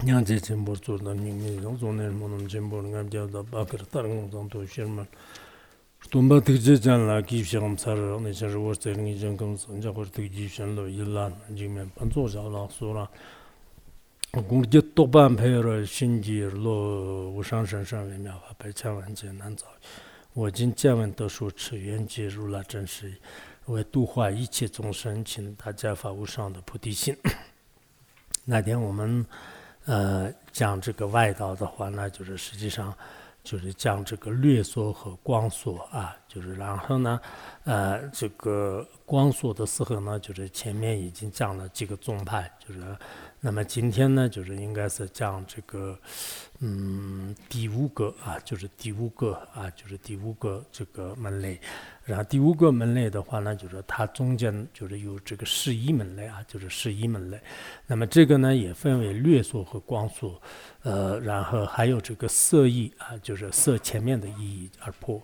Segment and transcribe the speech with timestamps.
[0.00, 2.88] nyāng chē chēmbō tsō rā mīng mī yāng tsō nē rā mō nōm chēmbō rā
[2.88, 5.04] ngā miyā dā bā kā rā tā rā ngō tsāng tō shē rā mā
[6.08, 8.72] tō mbā tīk chē chān lā kī shē ngām tsā rā nē chā rā wā
[8.80, 11.26] tsā rā ngī chāng kāng sā njā khu rā tīk jī shē lō yī lā
[11.34, 13.04] nā jī mē pā tsō chā lā sō rā
[14.40, 16.76] gōng jē tō bā mpē rā shīn jī rā lō
[17.36, 19.68] wā shāng shāng shāng wē miyā wā bā chā wān chē nān tsā
[20.32, 23.12] wā jīn chā wān tō shū chī yuán jī rū lā chān shī
[23.68, 26.80] wē tū hua yī chē zōng shāng qīn dā jā fā wū shāng dā pū
[26.80, 27.20] tī xīn
[28.50, 29.24] 那天我们
[29.90, 32.94] 呃，讲这个外道的话，呢就是实际上
[33.42, 37.20] 就是讲这个略缩和光缩啊，就是然后呢，
[37.64, 42.80] 呃，这个光缩的时候呢，就是前面已经讲了几个宗派，就是
[43.40, 45.98] 那么今天呢，就是应该是讲这个
[46.62, 51.58] 嗯第五个啊，就是第五个啊，就是第五个这个门类。
[52.04, 57.40] 然后第五个门类的话呢，就是它中间就是有这个十一门类啊，就是十一门类。
[57.86, 60.40] 那么这个呢也分为略缩和光缩，
[60.82, 65.22] 呃，然后还有这个色意啊，就是色前面的意义而破。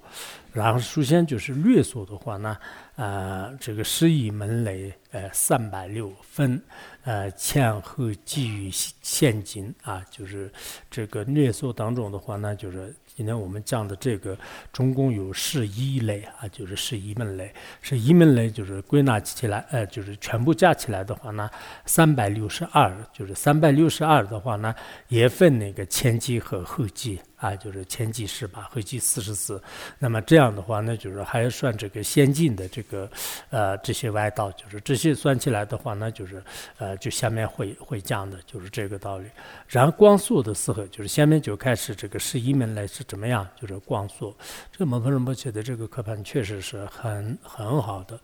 [0.52, 2.56] 然后首先就是略缩的话呢，
[2.94, 6.62] 呃，这个十一门类呃三百六分，
[7.02, 10.50] 呃前后基于现金啊，就是
[10.88, 12.94] 这个略述当中的话呢，就是。
[13.16, 14.36] 今天我们讲的这个，
[14.74, 17.50] 总共有十一类啊，就是十一门类。
[17.80, 21.48] 十一门类就是归纳起来，呃，就是全部加起来的话呢，
[21.86, 22.94] 三百六十二。
[23.14, 24.74] 就是三百六十二的话呢，
[25.08, 27.18] 也分那个前期和后期。
[27.36, 29.62] 啊，就是前几十八，后期四十四。
[29.98, 33.10] 那么这样的话呢，就是还要算这个先进的这个，
[33.50, 36.42] 呃，这些歪道，就是这些算起来的话呢，就是
[36.78, 39.26] 呃，就下面会会讲的，就是这个道理。
[39.68, 44.34] 然后光速的时候，就是下面就开始这个十一门来是怎么样，就是光速。
[44.72, 48.18] 这个蒙夫仁波切的这个课盘确实是很很好的。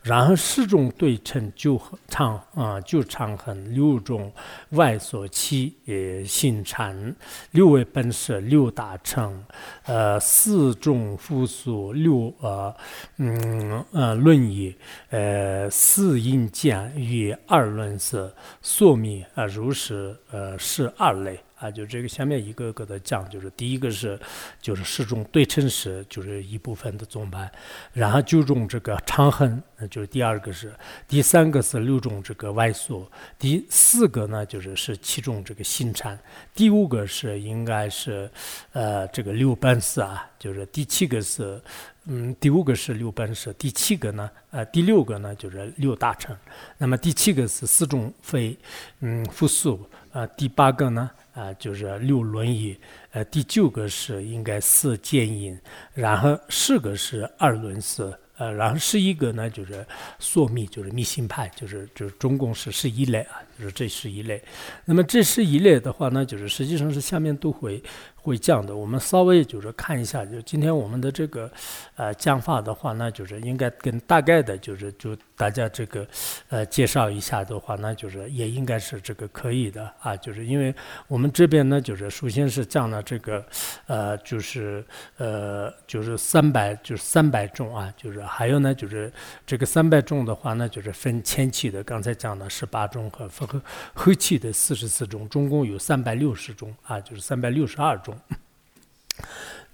[0.00, 4.32] 然后十种对称就长啊，就长横六种
[4.70, 7.14] 外所七也性禅
[7.50, 8.40] 六位本色。
[8.54, 9.44] 六大乘，
[9.84, 12.72] 呃，四种复数，六呃，
[13.16, 14.72] 嗯呃，论义，
[15.10, 21.43] 呃，四因见与二论色，说明啊，如是呃是二类。
[21.56, 24.18] 啊，就这个下面一个个的讲，就是第一个是，
[24.60, 27.50] 就是十种对称式，就是一部分的宗派，
[27.92, 30.74] 然后九种这个长横，那就是第二个是，
[31.06, 36.18] 第三个是六种这个外缩，第四个呢就是是七种这个新产，
[36.54, 38.28] 第五个是应该是，
[38.72, 41.60] 呃，这个六本式啊，就是第七个是，
[42.06, 46.36] 嗯，第五个是六本式，第七个呢，呃，第六个呢就是六大乘，
[46.76, 48.58] 那么第七个是四种非，
[49.00, 51.08] 嗯，复数，啊，第八个呢？
[51.34, 52.76] 啊，就是六轮椅，
[53.10, 55.58] 呃，第九个是应该四剑引，
[55.92, 59.84] 然后十个是二轮四，呃，然后十一个呢就是
[60.18, 64.42] 索密，就是密信派，就是就是总共是十一类啊，就是这十一类。
[64.84, 67.82] 那么这十一类的话呢，就是实际上是下面都会。
[68.24, 71.52] 会讲的，我们稍微就是看一下，就今天我们的这个，
[71.94, 76.06] 呃，讲法的话，那就是应该跟大概的，就是就大家这个，
[76.48, 80.72] 呃，介绍一下的话，那就是也应该是这个可以的啊，就是因为
[81.08, 83.44] 我们这边呢，就是首先是讲了这个，
[83.86, 84.84] 呃，就是
[85.16, 89.12] 呃，就是三百，就是三百种啊，就是还有呢，就是
[89.44, 93.48] 这个三百种的话呢，就是分前期的，刚才讲的十八种和分
[93.92, 98.16] 后期的四十四种，总共有三百六十种啊，就是三百六十二种。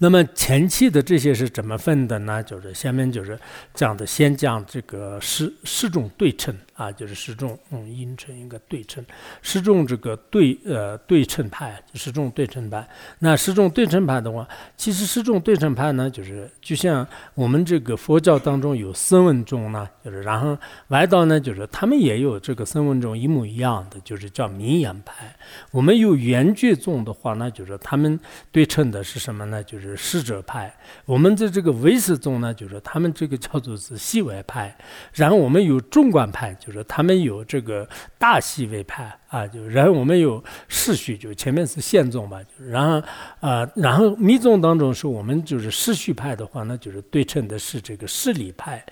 [0.02, 2.42] 那么前期的这些是怎么分的呢？
[2.42, 3.38] 就是下面就是
[3.74, 6.56] 讲的，先讲这个十十种对称。
[6.80, 9.04] 啊，就是十种，嗯，音成一个对称，
[9.42, 12.88] 十种这个对，呃，对称派，十种对称派。
[13.18, 14.48] 那十种对称派的话，
[14.78, 20.56] 其实十种对称派呢，就是就像我们这个佛教当中有声闻宗呢，就是然后
[20.88, 25.36] 外道呢，就是他们也有这个声闻宗一模一样的，就是叫名言派。
[25.70, 28.18] 我们有圆觉宗的话呢，就是他们
[28.50, 29.62] 对称的是什么呢？
[29.62, 30.74] 就是使者派。
[31.04, 34.74] 我们的这个唯识宗呢，就是他们这个叫做是细微派。
[35.12, 36.69] 然后我们有中观派，就。
[36.70, 42.40] 就是他们有这个大细微派啊，就然后我们有世序，就前面是宪宗吧，
[42.70, 43.02] 然后
[43.40, 48.84] 啊，然后密宗当中是我们就是世序派的话，那就是对称的是这个势力派，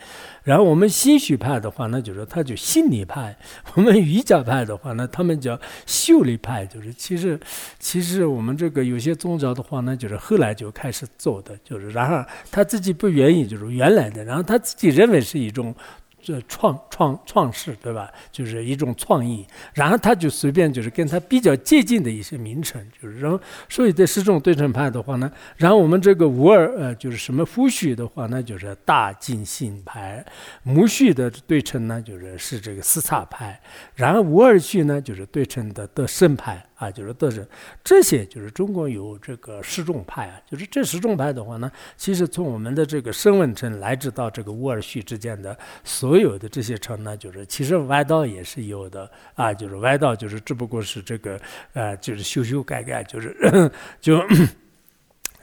[0.42, 3.32] 然后我们心序派的话，那就是他就心理派；
[3.74, 7.38] 我们瑜伽派的话，那他们叫秀理派，就是其实
[7.78, 15.74] 其实我们这个有些宗教的话呢，就是后来就开始走的，就是然后他自己不愿意，就是原来的，然后他自己认为是一种。
[16.20, 18.10] 这创创创世，对吧？
[18.30, 30.22] 就是一种创意，然后他就随便就是跟他比较接近的一些名称，就是然后所以在十种对称派的话呢，然后我们这个无二呃就是什么夫序的话呢，就是大进性派；
[30.62, 33.54] 母序的对称呢，就是是这个四叉派；
[33.94, 37.46] 然后无二序呢，就是对称的的圣派啊，就是都是
[37.84, 51.38] 这些，就是中国有这个十众派啊，就是这十众派的话呢，其实从我们的这个申问城来至到这个乌尔胥之间的所有的这些城呢，就是其实歪道也是有的啊，就是歪道就是只不过是这个
[51.72, 53.70] 呃，就是修修改改，就是
[54.00, 54.22] 就。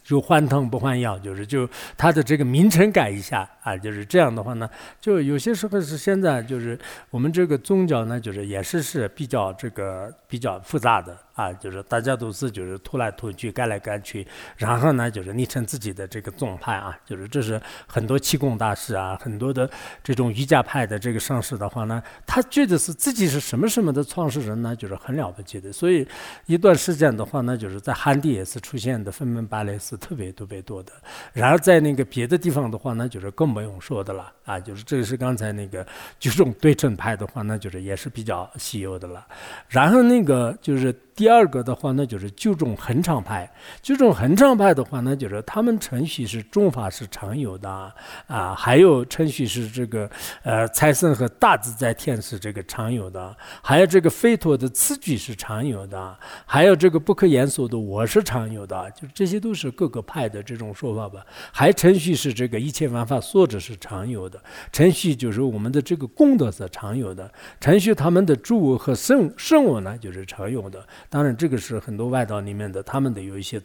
[0.05, 1.67] 就换汤不换药，就是就
[1.97, 4.69] 它的这个名称改一下啊，就是这样的话呢，
[5.01, 6.77] 就有些时候是现在就是
[7.09, 11.17] 我们这个宗教呢，就是也是是比较这个比较复杂的。
[11.35, 19.69] 啊，就是大家都是就是拖来拖去，干来干去，然后呢，就是立成自己的这个宗派啊，就是这是很多气功大师啊，很多的
[20.01, 25.73] 这种瑜伽派的这个上师的话呢，他觉得是自己是什么什么的创始人呢，就是很了不起的。
[25.73, 26.07] 所以
[26.45, 30.93] 一段时间的话呢，就是在汉地也是出现的分门别类是特别特别多的。
[31.33, 35.85] 然后在那个别的地方的话呢，就是更不用说的了啊，就是这是刚才那个
[36.17, 39.27] 就这种对称派的话呢，就是也是比较稀有的了。
[39.67, 40.97] 然后那个就是。
[41.15, 43.51] 第第二个的话呢，就是九种恒常派。
[43.81, 47.91] 九种恒常派的话呢，就是他们程序是中法是常有的
[48.27, 50.07] 啊，还有程序是这个
[50.43, 61.25] 呃财神和大自在天是这个常有的，还有这个飞陀的次举是常有的，还有这个不可言说的我是常有的，就这些都是各个派的这种说法吧。
[61.51, 64.39] 还程序是这个一切万法所者是常有的，
[64.71, 67.27] 程序就是我们的这个功德是常有的，
[67.59, 70.85] 程序他们的诸物和圣圣物呢就是常有的。
[71.15, 73.61] 当然，这个是很多外道里面的，他们的有一些。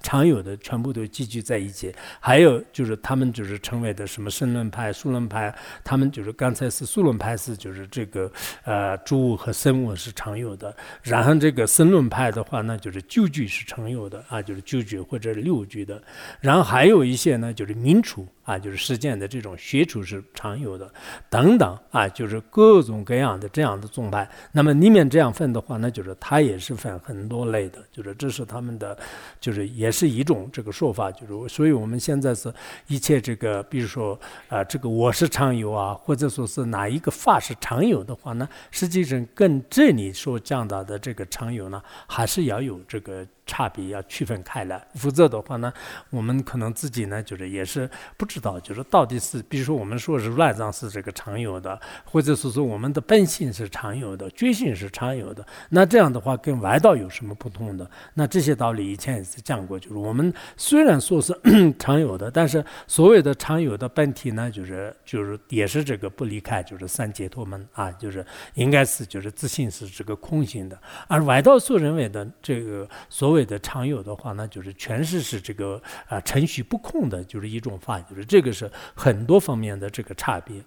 [0.00, 5.52] 常有的全部都集聚在一起，还有就是他们就是成为的什么申论派、数论派，
[5.82, 8.30] 他们就是刚才是数论派是就是这个
[8.62, 16.00] 呃诸物和生物是常有的，然后这个申论派的话呢就是九句是常有的啊，就是九句或者六句的，
[16.40, 20.90] 然后还有一些呢就是民处啊，就是实践的这种学处是常有的
[21.28, 24.26] 等等啊，就是各种各样的这样的宗派。
[24.52, 28.98] 那么里面这样分的话，那就是它也是分很多类的，就是这是他们的。
[29.38, 32.52] 就是也是一种这个说法，就是所以我们现在是
[32.86, 34.18] 一切这个，比如说
[34.48, 43.26] 啊，这个我是常有啊，或者说是哪一个法是常有的话呢，实际上跟这里所讲到的这个常有呢，还是要有这个。
[43.48, 45.72] 差别要区分开来，否则的话呢，
[46.10, 57.90] 我们可能自己呢，就是也是不知道，就是到底是，比如说我们说是乱葬是这个常有的，或者是说我们的本性是常有的，觉性是常有的，那这样的话跟外道有什么不同的？
[58.12, 61.34] 那这些道理以前也是讲过，就是我们虽然说是
[61.80, 68.24] 常有的，但是所谓的常有的本体呢，就是就是也是这个不离开，就是三解脱门啊，就是
[68.54, 73.37] 应该是就是自信是这个空性的，而外道所认为的这个所谓。
[73.44, 80.62] 的常有的话，呢就是全是是这个啊程序不空的，就是一种法，就是这个是很多方面的这个差别。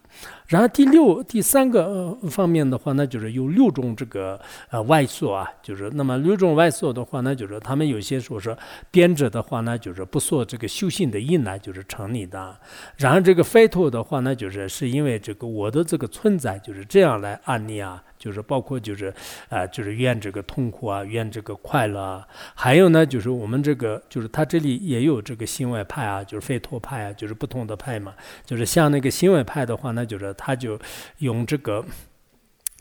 [0.48, 4.40] 然后第六第三个方面的话，呢就是有六种这个
[4.70, 8.56] 呃外说啊，就是那么六种外说的话，呢就是他们有些说是
[8.90, 12.58] 编者的话呢，就是不说这个修行的因呢，就是成立的。
[12.98, 18.04] 然后这个非托的话呢，就是是因为这个我的这个存在就是这样来案例啊。
[18.22, 19.12] 就是包括就是，
[19.50, 28.14] 啊，就是愿这个痛苦啊，愿这个快乐啊，还有呢，就是我们这个，就是他这里也有这个新外派啊，就是费托派啊，就是不同的派嘛，
[28.46, 30.80] 就是像那个新外派的话，那就是他就
[31.18, 31.84] 用这个。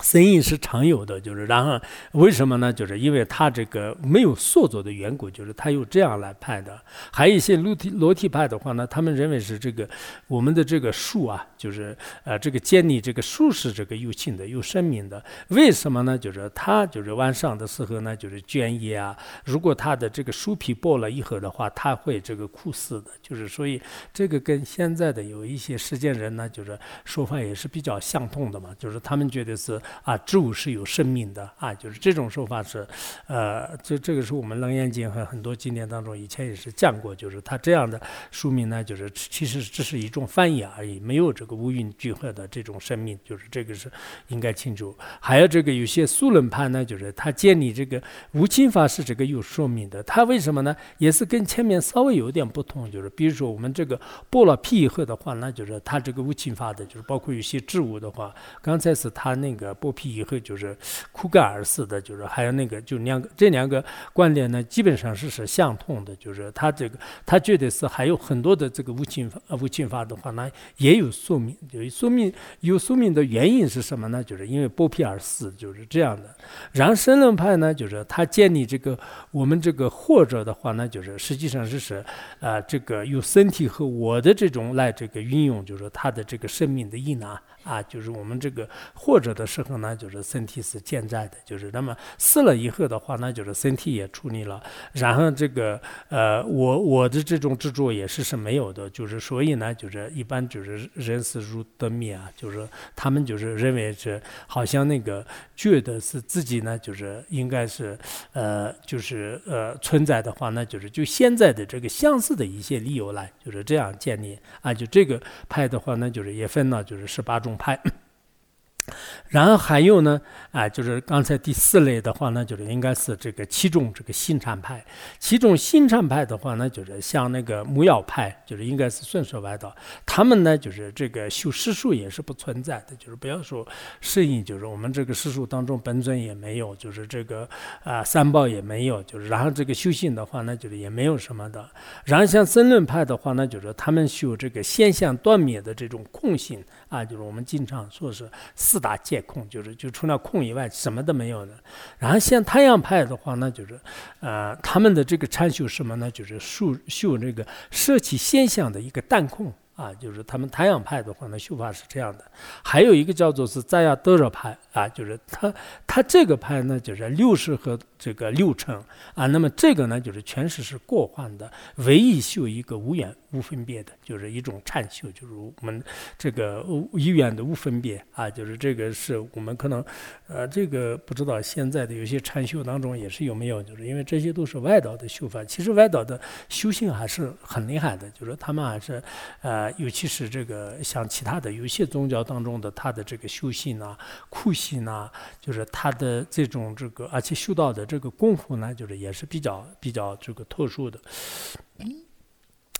[0.02, 1.80] 声音是常有的，就是然后
[2.12, 2.72] 为什么呢？
[2.72, 6.80] 就是因为他这个没有塑造的缘故，就是他又这样来派的。
[7.12, 9.88] 还有一些裸体裸体派的话呢，他们认为是这个
[10.26, 15.22] 我们的这个树啊，就是呃这个建立这个树是这个有情的、有生命的。
[15.48, 16.16] 为什么呢？
[16.16, 23.10] 就是他就是晚上的时候呢，就是卷叶啊，如果他的这个树皮剥了以后的话，他会这个枯死的。
[23.22, 23.80] 就是所以
[24.12, 29.80] 这个跟现在的有一些实践人呢，就是说法也是比较相通的嘛，就是他们觉得是。
[30.02, 32.86] 啊，植物是有生命的啊，就是这种说法是，
[33.26, 43.90] 呃，这这个是我们楞严经和很多经典当中以前也是讲过，就是它这样的说明呢，就是其实只是一种翻译而已，没有这个乌云聚合的这种生命，就是这个是
[44.28, 44.96] 应该清楚。
[45.20, 50.74] 还有这个有些素论派呢，就是他建立这个无侵法是这个有说明的，他为什么呢？
[50.98, 60.76] 也是跟前面稍微有点不同，就是比如说我们这个剥了皮以后的话，那就是它这个无侵法的，就是包括有些植物的话，刚才是他那个剥皮以后就是
[61.12, 66.14] 枯干而死的，就是还有那个就两个这两个观点呢，基本上是是相通的。
[66.16, 74.22] 就是他这个他觉得是还有很多的这个无情法呃无情法的话呢，也有宿命，就宿命有宿命的原因是什么呢？
[74.22, 76.34] 就是因为剥皮而死，就是这样的。
[76.72, 78.98] 然后神论派呢，就是他建立这个
[79.30, 82.04] 我们这个或者的话呢，就是实际上是是
[82.40, 87.38] 啊这个有身体和我的这种来这个运用，就是说他的这个生命的意呢。
[87.64, 94.62] 啊，就是我们这个活着的时候呢，就是身体是健在的，就是那么死了以后的话，那就是身体也处理了，
[94.92, 107.98] 然后这个呃，我我的这种执着也是是没有的，就是所以呢，就是一般就是人死如灯灭啊，就是他们就是认为是好像那个觉得是自己呢，就是应该是
[108.32, 114.38] 呃，就是呃存在的话，那就是就现在的这个相似的一些理由来，就是这样建立。
[114.62, 117.80] 啊，就这个派的话，那就是也分了，就是十八种派。
[119.28, 124.84] 然后还有呢，啊，就是刚才第四类的话呢，就是应该是这个其中这个新禅派。
[125.20, 129.72] 其中新禅派的话呢，就是像那个木曜派，就是应该是顺说外道。
[130.04, 133.64] 他们呢，就是这个修世数也是不存在的，就是不要说
[134.00, 137.48] 适应，就是我们这个世数当中本尊也没有，就是这个
[137.84, 141.64] 啊三宝也没有，就是然后这个修行的话呢，就是也没有什么的。
[142.04, 148.30] 然后像僧论派的话呢，就是他们修这个现象断灭的这种空性啊，就是我们经常说是。
[148.54, 151.52] 四大皆空，就是就除了空以外，什么都没有的。
[151.98, 153.80] 然后像太阳派的话呢，就是，
[154.20, 156.10] 呃，他们的这个禅修什么呢？
[156.10, 159.50] 就是修修这个舍弃现象的一个淡空。
[159.80, 162.24] 啊，就是他们太阳派的话呢，修法是这样的。
[162.62, 165.50] 还有一个叫做是赞亚德热派啊，就是他
[165.86, 168.84] 他这个派呢，就是六十和这个六成
[169.14, 169.26] 啊。
[169.26, 175.82] 那么这个呢，就是全是是过患的，唯一修一个无缘无分别的，就是一种禅修，就是我们
[176.18, 178.28] 这个无一缘的无分别啊。
[178.28, 179.82] 就是这个是我们可能
[180.28, 185.42] 呃，这个不知道现在的有些禅修当中也是有没有，就是因为这些都是外道的修法。
[185.42, 186.20] 其实外道的
[186.50, 189.02] 修行还是很厉害的，就是他们还是
[189.40, 189.69] 呃。
[189.76, 193.98] 尤其是这个像其他的有些宗教当中的他的这个修行啊、
[194.28, 195.10] 酷刑啊，
[195.40, 201.00] 就是他的这种这个，而且修道的这个功夫呢，就是也是比较比较这个特殊的。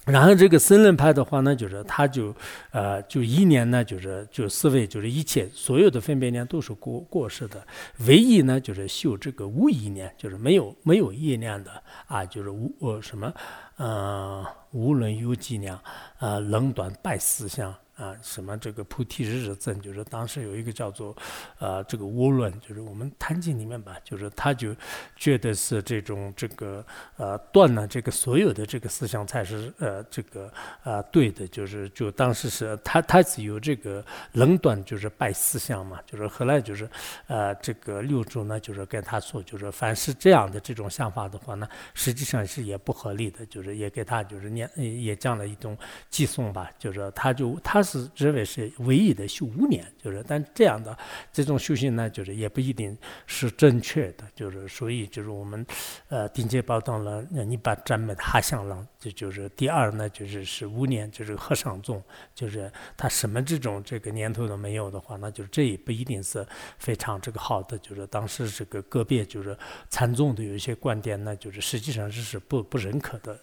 [0.07, 2.35] 然后这个僧人派的话呢，就是他就
[2.71, 7.64] 呃就一年呢，就是就思维就是一切所有的分别念都是过过世的，
[8.07, 11.71] 唯一呢就是修这个无意念，就是没有没有意念的
[12.07, 13.33] 啊，就是无呃什么
[13.76, 15.76] 呃无论有几年。
[16.19, 17.75] 啊，冷短拜思想。
[18.00, 21.14] 啊，什么这个菩提日日增，就是当时有一个叫做，
[21.59, 24.75] 呃，这个涡论，就是我们坛经里面吧，就是他就
[25.16, 26.83] 觉得是这种这个
[27.19, 30.50] 呃断了这个所有的这个思想才是呃这个
[30.83, 34.02] 呃对的，就是就当时是他他是有这个
[34.33, 36.88] 冷断，就是拜思想嘛，就是后来就是
[37.26, 45.76] 呃这个六祖呢，就是跟他说，就是凡是这样的这种想法的话呢，实际上是也不合理的，就是也给他就是念也讲了一种
[46.09, 47.85] 寄送吧，就是他就他。
[47.91, 50.97] 是认为是唯一的修五年，就是但这样的
[51.33, 55.67] 这种修行呢，就是也不一定是正确的，就是所以就是我们
[56.09, 62.01] 呃顶尖宝藏了，你把咱们哈相了，这就是第二呢，就是是五年，就是和尚众，
[62.33, 66.47] 就是他什么这种这个年头都没有的话，那就是这也不一定是
[66.79, 73.37] 非常这个好的，就是当时这个个别就是禅宗的有一些观点呢，就是实际上是是不不认可的。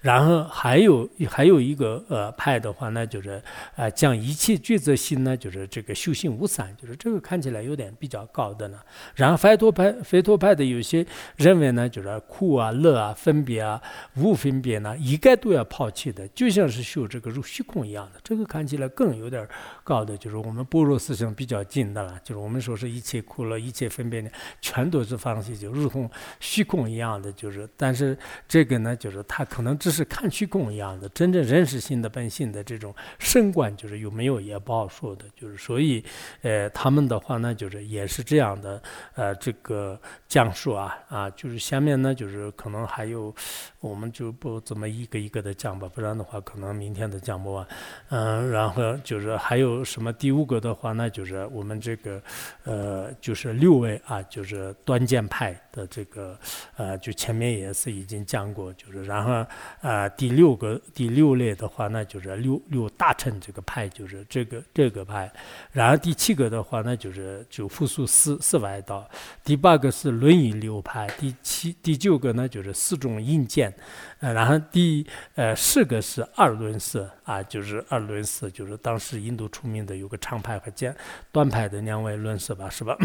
[0.00, 3.40] 然后还有还有一个呃派的话呢，就是
[3.76, 3.91] 呃。
[3.94, 8.78] 将一切抉择心呢，就是这个修行无三，就是这个看起来有点比较高的呢。
[9.14, 11.06] 然后佛陀派，佛陀派的有些
[11.36, 13.80] 认为呢，就是苦啊、乐啊、分别啊、
[14.16, 18.20] 无分别呢，一概都要抛弃的，就像是修这个如虚空一样的。
[18.24, 19.46] 这个看起来更有点
[19.84, 22.18] 高的，就是我们般若思想比较近的了。
[22.24, 24.30] 就是我们说是一切苦乐、一切分别呢，
[24.60, 27.32] 全都是放弃，就如同虚空一样的。
[27.32, 28.16] 就是，但是
[28.48, 33.74] 这个呢，就是他可能只是看虚空一样的，真正认识心的本性的这种深观。
[33.82, 36.04] 就是有没有也不好说的，就是所以，
[36.42, 38.80] 呃，他们的话呢，就是也是这样的，
[39.16, 43.34] 呃，这个讲述啊，啊，就是下面呢，就是可能还有，
[43.82, 47.66] 我们就不怎么一个一个的讲吧，不然的话，可能明天都讲不完，
[48.10, 52.22] 嗯，然后就是还有什么第五个的话呢，就是我们这个，
[52.64, 56.38] 呃，就是六位啊，就是端剑派的这个，
[56.76, 59.44] 呃，就前面也是已经讲过，就是然后
[59.80, 63.60] 啊，第六个第六类的话呢，就是六六大乘这个。
[63.64, 65.32] 派就是这个这个派，
[65.70, 69.08] 然后第七个的话呢，就是就复数四四外道，
[69.42, 73.71] 第八个是轮椅流派，第七第九个呢就是四种硬件，
[74.20, 80.94] 呃，然后第呃四个是二轮式啊，就是二轮式，就是当时印度出名的有个长派和简
[81.30, 82.96] 短派的两位轮式吧，是吧？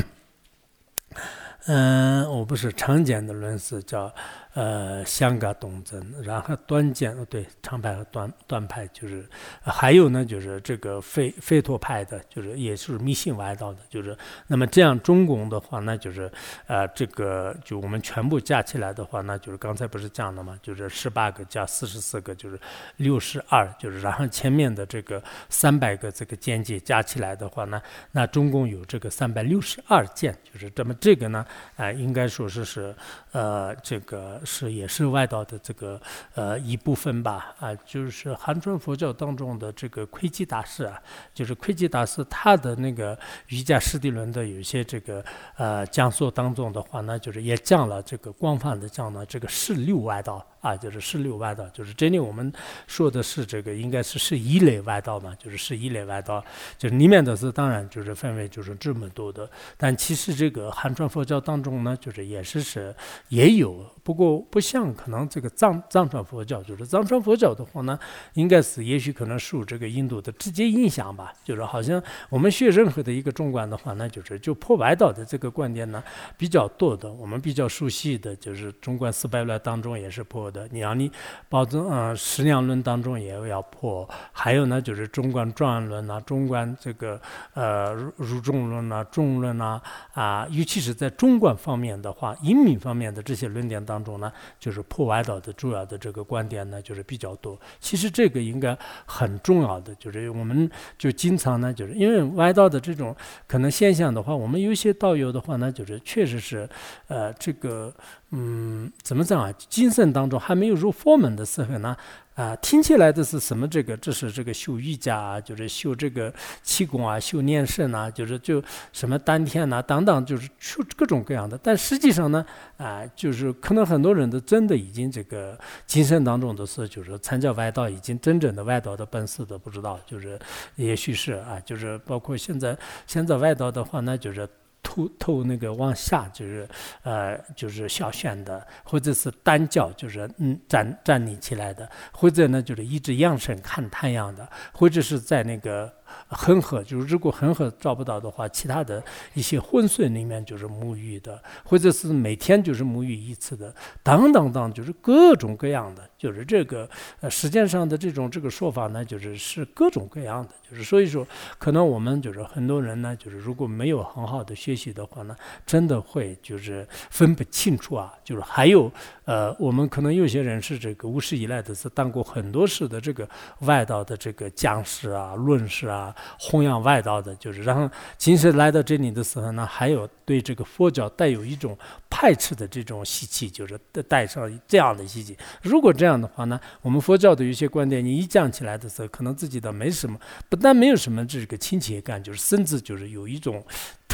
[1.67, 4.13] 嗯，我不是常见的轮式叫。
[4.57, 9.23] 呃，香港东增，然后端剑，对，长派和端端派就是，
[9.61, 16.31] 还有呢，就是这个费费托派的，就是也是迷信歪道的，就是那么这样中共的话，那就是
[16.65, 20.57] 呃，这个就我们全部加起来的话，那就是刚才不是讲了吗？
[20.63, 22.59] 就是十八个加四十四个，就是
[22.95, 27.79] 六十二，就是然后前面的这个三百个这个间接加起来的话呢，
[28.11, 31.45] 那中共有这个三百六十二件，就是这么这个呢，
[31.75, 32.95] 啊，应该说是是
[33.33, 34.41] 呃这个。
[34.47, 36.01] 是也是外道的这个
[36.33, 40.97] 呃一部分吧啊，就是韩春佛教当中的这个窥基大师啊，
[41.33, 45.23] 就是窥基大师他的那个瑜伽师地论的有些这个
[45.57, 50.43] 呃讲述当中的话呢，就是也讲了这个广泛的讲了这个十六外道。
[50.67, 52.51] 啊，就是十六外道，就是这里我们
[52.87, 56.43] 说的是这个，应该是十一类外道嘛，就是十一类外道，
[56.77, 62.93] 就是里面的是当然就是分为就是这么多的，但其实这个汉传佛教当中呢，就是也是是
[63.29, 67.97] 也有，不过不像可能这个藏藏传佛教，就是藏传佛教的话呢，
[68.33, 76.03] 应该是也许可能受这个印度的直接影响吧，就是好像我们学任何的一个中观的话，那就是就破外道的这个观点呢
[76.37, 81.11] 比较多的，我们比较熟悉的就是中观四百论当中也是破的你让你
[81.49, 87.19] 保证呃十两论当中也要破，还有呢就是中观状论呐，中观这个
[87.53, 89.81] 呃入中论呐，中论呐
[90.13, 97.59] 啊，尤其是在中观方面的话，隐秘方面的这些论点当中呢，就是破歪道的主要的这个观点呢，就是比较多。
[97.79, 103.15] 其实这个应该很重要的，就是我们就经常呢，就是因为歪道的这种
[103.47, 106.69] 可能现象的话，我们有些道友的话呢，就是确实是
[107.07, 107.93] 呃这个。
[108.31, 109.53] 嗯，怎么讲啊？
[109.69, 111.95] 精神当中还没有入佛门的时候呢，
[112.35, 113.65] 啊，听起来的是什么？
[113.65, 121.57] 这个这是这个修瑜伽啊，就是修这个气功啊，修念圣啊，就是就什么丹田呐等等，就是修各种各样的。
[121.63, 130.37] 但实际上呢，啊，就是可能很多人都真的已经这个精神当中的是，就是参加外道，已经真正的外道的本事都不知道，就是
[130.75, 134.45] 也许是啊，就是包括现在现在外道的话，那就是。
[134.83, 136.67] 头头那个往下就是
[137.03, 145.96] 呃就是小旋的，或者是单脚就是嗯站站立起来的，或者呢就是一直仰身看太阳的，或者是在那个。
[146.29, 156.89] 恒河就是如果恒河找不到的话，其他的一些浑水里面就是沐浴的，或者是每天就是沐浴一次的，等等等，就是各种各样的，就是这个
[157.21, 161.25] 呃实践上的这种这个说法呢，就是是各种各样的，就是所以说
[161.57, 168.91] 可能我们就是很多人呢，就是如果没有很好的学习的话呢，真的会就是分不清楚啊，就是还有
[169.25, 173.27] 呃我们可能有些人是这个无始以来的是当过很多事的这个
[173.59, 176.06] 外道的这个讲师啊、论师啊。
[176.39, 181.77] 弘扬外道的，就是然后，其实来到这里的时候呢，还有对这个佛教带有一种
[182.09, 185.37] 排斥的这种习气，就是带上这样的习气。
[185.61, 193.63] 如果这样的话呢，我们佛教的一些观点，你一讲起来的时候，可能自己倒没什么，不但没有什么这个亲切感，就是甚至就是有一种。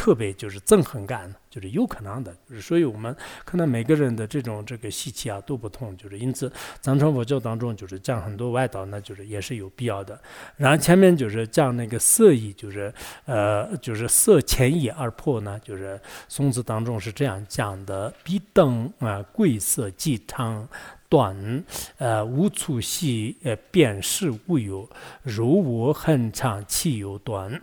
[0.04, 10.20] 特别就是憎恨感，就是有可能的，就是所以我们可能每个人的这种这个习气啊都不同，就是因此藏传佛教当中就是讲很多外道，那就是也是有必要的。
[10.58, 12.92] 然后前面就是讲那个色意，就是
[13.24, 20.68] 呃就是色前意而破呢，就是宋子当中是这样讲的：彼等啊贵色既长
[21.08, 21.64] 短，
[21.96, 24.86] 呃无处细，呃便是无有，
[25.22, 27.58] 如我很长，其有短。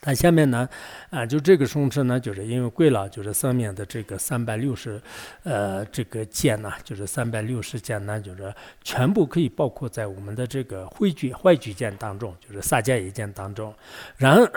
[0.00, 0.68] 它下面呢，
[1.10, 5.00] 啊，就这个松弛呢，就是因为贵了，就是上面的这个三百六十，
[5.42, 13.74] 呃，这个件呢，就是三百六十件呢，就是全部可以包括在我们的这个汇聚坏聚件当中，就是萨迦一件当中，
[14.16, 14.38] 然。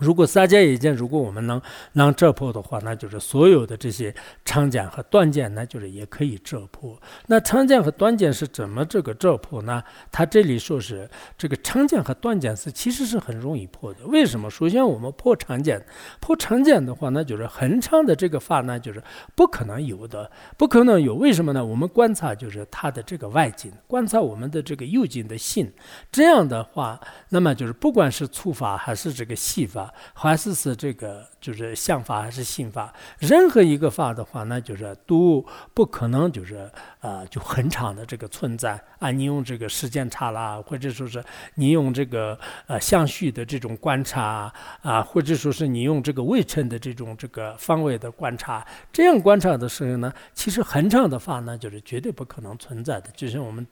[0.00, 1.60] 如果三件一件，如果我们能
[1.92, 7.00] 能这破的话，那就是所有的这些长剑和短剑，那就是也可以这破。
[7.26, 9.82] 那长剑和短剑是怎么这个这破呢？
[10.10, 14.06] 他这里说是这个长剑和短剑是其实是很容易破的。
[14.06, 14.50] 为什么？
[14.50, 15.84] 首先我们破长剑，
[16.20, 19.02] 破长剑的话，那就是很长的这个发呢，就是
[19.34, 21.14] 不可能有的，不可能有。
[21.14, 21.64] 为什么呢？
[21.64, 25.70] 我们观察就是它的这个外径，观察我们的这个右颈的性，
[26.10, 36.70] 这样的话，那么就是不管是粗发还是这个细发还是是这个，就是相法还是心法，任何一个法的话，那就是都不可能就是
[37.00, 39.10] 呃就很长的这个存在啊。
[39.10, 41.24] 你用这个时间差啦，或者说是
[41.54, 53.08] 你用这个呃相续的这种观察啊，或者说是你用这个位称的这种这个方位的观察，这样观察的时候呢，其实很长的法呢，就是绝对不可能存在的。
[53.16, 53.66] 就像我们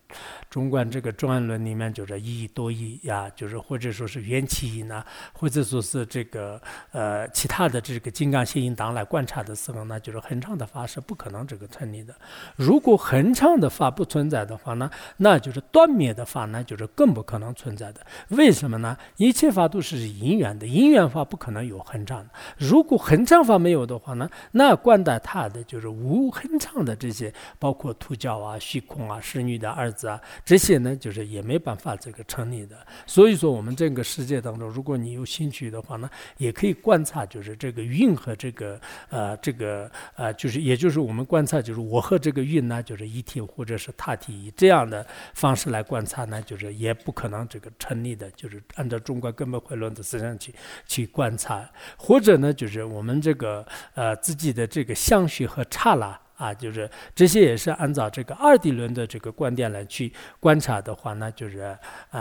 [0.49, 6.06] 中观这个专论里面，就是一多一呀，就是或者说是缘起一呢，或者说是。
[6.07, 6.61] 这个
[6.93, 12.15] 呃其他的这个金刚心音党来观察的时候呢，就是恒常的法是不可能这个成立的。
[12.57, 18.01] 如果恒常的法不存在的话呢，那就是断灭的法呢，就是更不可能存在的。
[18.29, 18.97] 为什么呢？
[19.17, 22.27] 一切法都是因缘的，因缘法不可能有恒常。
[22.57, 32.77] 如果恒常法没有的话呢，那观待他的就是无恒常的这些，包括徒教啊、虚空啊、侍女的儿子啊，这些呢，就是也没办法这个成立的。
[33.07, 50.55] 所以说，我们这个世界当中，如果你有兴趣的话呢，也可以观察，就是这个运和这个呃这个呃，就是也就是我们观察，就是我和这个运呢，就是一体或者是他体，以这样的方式来观察呢，就是也不可能这个成立的，就是按照中国根本回论的思想去
[50.87, 56.19] 去观察，或者呢，就是我们这个呃自己的这个相续和刹那。
[56.37, 61.75] 啊，就是这些也是按照这个二谛论的这个观点来去观察的话，那就是
[62.11, 62.21] 啊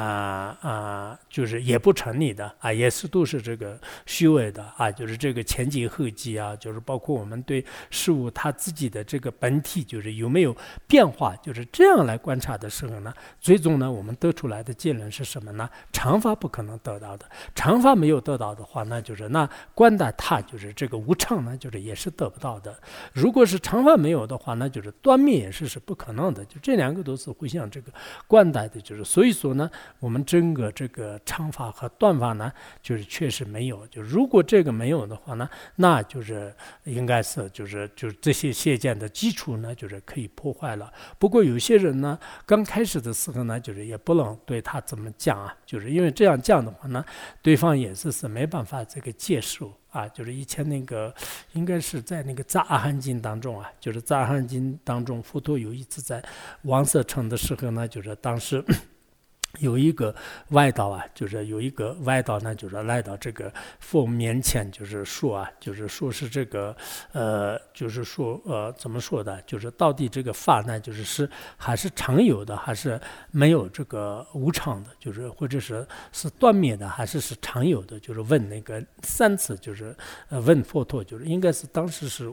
[0.61, 10.55] 啊，就是也不成立的啊，也是都是这个虚伪的啊，就是这个前几后继啊，就是包括我们对事物它自己的这个本体，就是有没有
[10.87, 15.69] 变化，就是这样来观察的时候呢，最终呢，我们得出来的结论是什么呢？
[15.91, 22.73] 长法不可能得到的，长法没有得到的话，那就是那观的它就是这个无常呢，就是也是得不到的。
[23.11, 24.04] 如果是长法。
[24.05, 26.45] 没有的话，那就是断灭也是是不可能的。
[26.45, 27.91] 就这两个都是互相这个
[28.27, 29.67] 贯带的，就是所以说呢，
[29.99, 33.87] 我们整个这个长法和断法呢，就是确实没有。
[33.87, 40.93] 就如果这个没有的话呢，那就是应该是就是就是这些谢见的基础呢，就是可以破坏了。
[41.17, 47.03] 不过有些人呢，刚开始的时候呢，就是也不能对他怎么讲啊，就是因为这样讲的话呢，
[47.41, 49.73] 对方也是是没办法这个接受。
[49.95, 51.13] 啊，就是以前那个，
[51.53, 56.21] 应该是在那个《杂阿含经》当中啊，就是《杂阿含经》当中，佛陀有一次在
[56.63, 58.63] 王舍城的时候呢，就是当时。
[59.59, 60.13] 有一个
[60.49, 66.75] 外道啊，就是有一个外道呢，就是来到这个佛面前，就是说啊，就是说是这个，
[67.13, 69.41] 呃，就是说，呃，怎么说的？
[69.43, 72.99] 就是到底这个法呢，就是是还是常有的，还是
[73.31, 74.89] 没有这个无常的？
[74.99, 77.97] 就是或者是是断灭的，还是是常有的？
[78.01, 79.95] 就是问那个三次，就是
[80.29, 82.29] 问佛陀，就是应该是当时是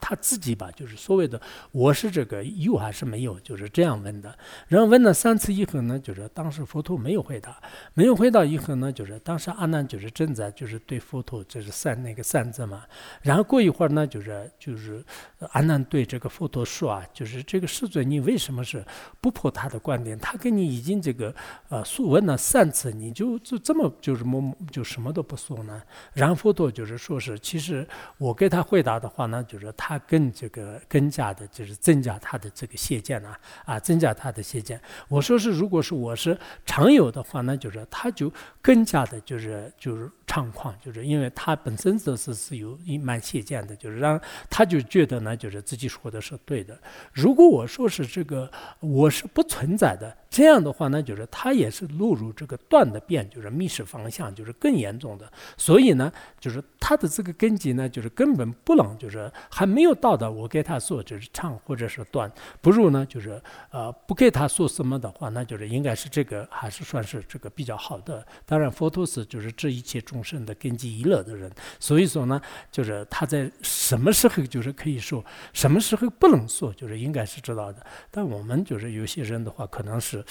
[0.00, 1.40] 他自己吧，就是所谓的
[1.70, 3.38] 我是这个有还是没有？
[3.40, 4.36] 就是这样问的。
[4.66, 6.47] 然后问了三次以后呢，就是当。
[6.48, 7.60] 当时佛陀没有回答，
[7.92, 12.84] 没有回答以后呢，就是当时阿难就是正在就是对佛陀就是散那个散字嘛。
[13.20, 15.04] 然后过一会儿呢，就是就是
[15.50, 18.82] 阿难对这个佛陀说啊，就是这个世尊，你为什么是
[19.20, 20.18] 不破他的观点？
[20.18, 21.34] 他跟你已经这个
[21.68, 25.82] 呃诉问了三次，你就就这么就是么就什么都不说呢？
[26.14, 34.80] 然后佛陀就是说是，其实我给他回答的话呢，就是他更这个更加的就是增加他的这个邪见啊啊，增加他的邪见。
[35.08, 36.27] 我说是，如果是我是。
[36.66, 46.78] 常有的话呢，就是他就更加的，就是就是猖狂，就是因为他本身就是是有蛮邪见的，就是让他就觉得呢，就是自己说的是对的。
[47.12, 50.14] 如果我说是这个，我是不存在的。
[50.30, 55.32] 这样的话呢，就是他也是落入这个断的变，就是迷失方向，就是更严重的。
[55.56, 68.24] 所以呢，就是他的这个根基呢，就是根本不能，就是还没有到达我给他说就是长或者是断，不如呢，就是呃不给他说什么的话，那就是应该是这个还是算是这个比较好的。
[68.44, 77.86] 当然，佛陀是就是这一切中众生的根基一乐的人，所以说呢，就是他在什么时候就是可以说，什么时候不能说，就是应该是知道的。
[78.10, 80.24] 但我们就是有些人的话，可能是。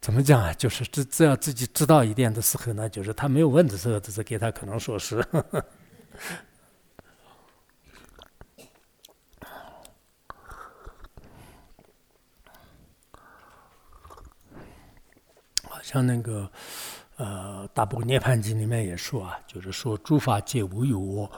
[0.00, 0.54] 怎么讲啊？
[0.54, 5.22] 就是只只要自己知道一点的时候呢，就是他没有问的时候，只是给他可能说是。
[15.64, 16.50] 好像那个
[17.18, 21.30] 呃《大部涅槃经》里面也说啊，就是说诸法皆无有我，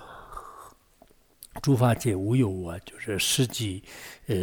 [1.60, 3.82] 诸法皆无有我，就是实际
[4.28, 4.36] 呃，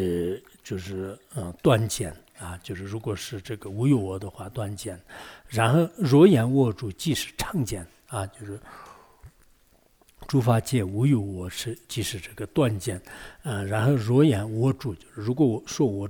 [0.62, 2.14] 就是嗯断见。
[2.40, 4.96] 啊，就是如果是这个无有我的话，断见；
[5.48, 7.84] 然后若言握住，即是常见。
[8.06, 8.60] 啊，就是
[10.28, 13.02] 诸法界无有我是，即是这个断见。
[13.42, 16.08] 呃，然后若言握住，就是如果我说我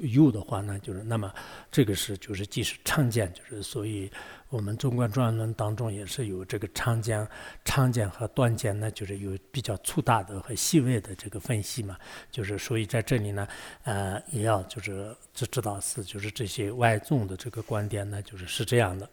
[0.00, 1.32] 有的话，那就是那么
[1.70, 4.10] 这个是就是即是常见，就是所以。
[4.50, 7.24] 我们中观传论当中也是有这个长见、
[7.64, 11.96] 长见和短见呢，就是有比较粗大的和细微的这个分析嘛。
[12.32, 13.46] 就是所以在这里呢，
[13.84, 19.08] 呃，也要就是知知道是就是这些外众的这个观点呢，就是是这样的。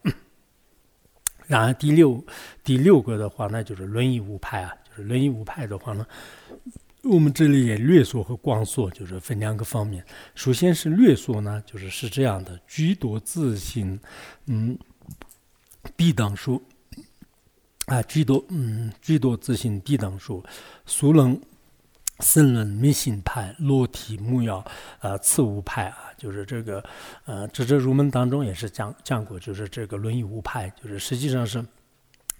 [1.45, 2.25] 然后第六
[2.63, 6.03] 第六个的话呢，就是论义五派啊，就是论义五派的话呢，
[7.03, 10.03] 我们这里也略说和光说，就是分两个方面。
[10.33, 13.99] 首先是略说呢，就是是这样的，居多自信，
[14.47, 14.75] 嗯。
[15.95, 16.61] 地当说，
[17.85, 20.43] 啊，居多嗯，居多自信地等数，
[20.85, 21.39] 俗人、
[22.19, 24.65] 僧人、迷信派、落体木妖，
[24.99, 26.83] 呃，次无派啊，就是这个，
[27.25, 31.63] 呃，这这入门当中也是讲讲过，就是这个论语无派，就是实际上是。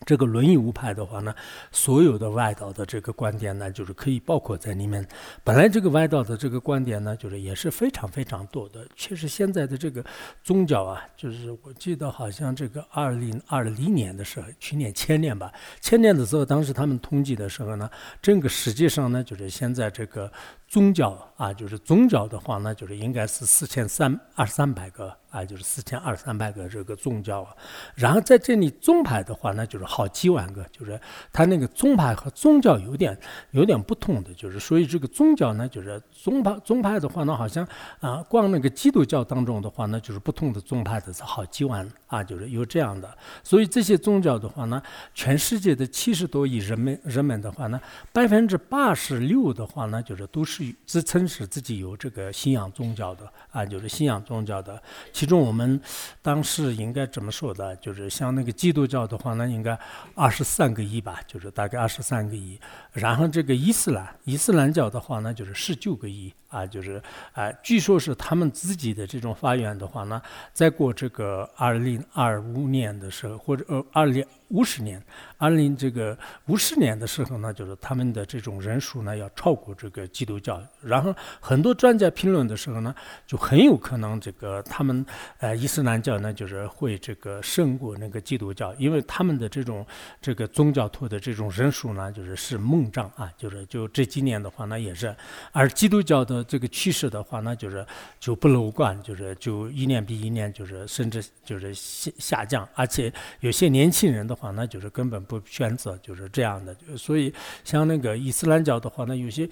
[0.05, 1.33] 这个轮椅无派的话呢，
[1.71, 5.05] 所有的外道的这个观点呢，就是可以包括在里面。
[5.43, 8.88] 本来这个外道的这个观点呢，就是也是非常非常多的。
[8.95, 10.03] 确实，现在的这个
[10.43, 17.89] 宗教啊，就是我记得好像这个二零二零年的时候，去年前年吧，前年的时候，当时他们统计的时候呢，
[18.21, 20.31] 整个实际上呢，就是现在这个。
[20.67, 27.56] 宗教啊，就是宗教的话呢，就是应该是四千三二三百个啊，就是四千二三百个这个宗教啊。
[27.95, 30.99] 然后在这里宗派的话呢，就是好几万个，就是
[31.32, 33.17] 它那个宗派和宗教有点
[33.51, 37.65] 有点不同的，就是所以这个宗教呢，就是宗派宗派的话呢，好像
[38.01, 43.15] 啊，光那个基督教当中的话呢，就是不同的宗派的是好几万啊，就是有这样的。
[43.41, 44.82] 所以这些宗教的话呢，
[45.13, 47.80] 全世界的七十多亿人们人们的话呢，
[48.12, 50.57] 百分之八十六的话呢，就是都是。
[50.65, 54.82] 是自称是自己有这个信仰宗教的啊，就是信仰宗教的。
[55.13, 55.80] 其中我们
[56.22, 57.76] 当时应该怎么说的？
[57.76, 59.78] 就是像那个基督教的话呢，应该
[60.15, 62.60] 二十三个亿吧，就是大概二十三个亿。
[62.91, 67.02] 然后这个伊斯兰，伊斯兰教的话呢，就是十九个亿啊，就是
[67.34, 70.20] 啊，据说是他们自己的这种发言的话呢，
[70.54, 74.26] 再过这个二零二五年的时候，或者呃二零。
[74.49, 75.01] 五十年，
[75.38, 80.62] 二零这个五十年的时候呢，就是他们的这种人数呢要超过这个基督教。
[80.81, 85.05] 然后很多专家评论的时候呢，就很有可能这个他们
[85.39, 89.86] 呃伊斯兰教呢就是会这个胜过那个基督教，因为他们的这种
[90.21, 95.13] 这个宗教徒的这种人数呢就是是猛涨啊，就是就这几年的话呢也是，
[95.51, 97.86] 而基督教的这个趋势的话呢就是
[98.17, 104.37] 就不乐观，就是就一年比一年就是甚至就是下下降，而且有些年轻人的。
[104.38, 106.76] 话那，就是根本不选择，就是这样的。
[106.95, 109.50] 所以，像那个伊斯兰教的话呢，有些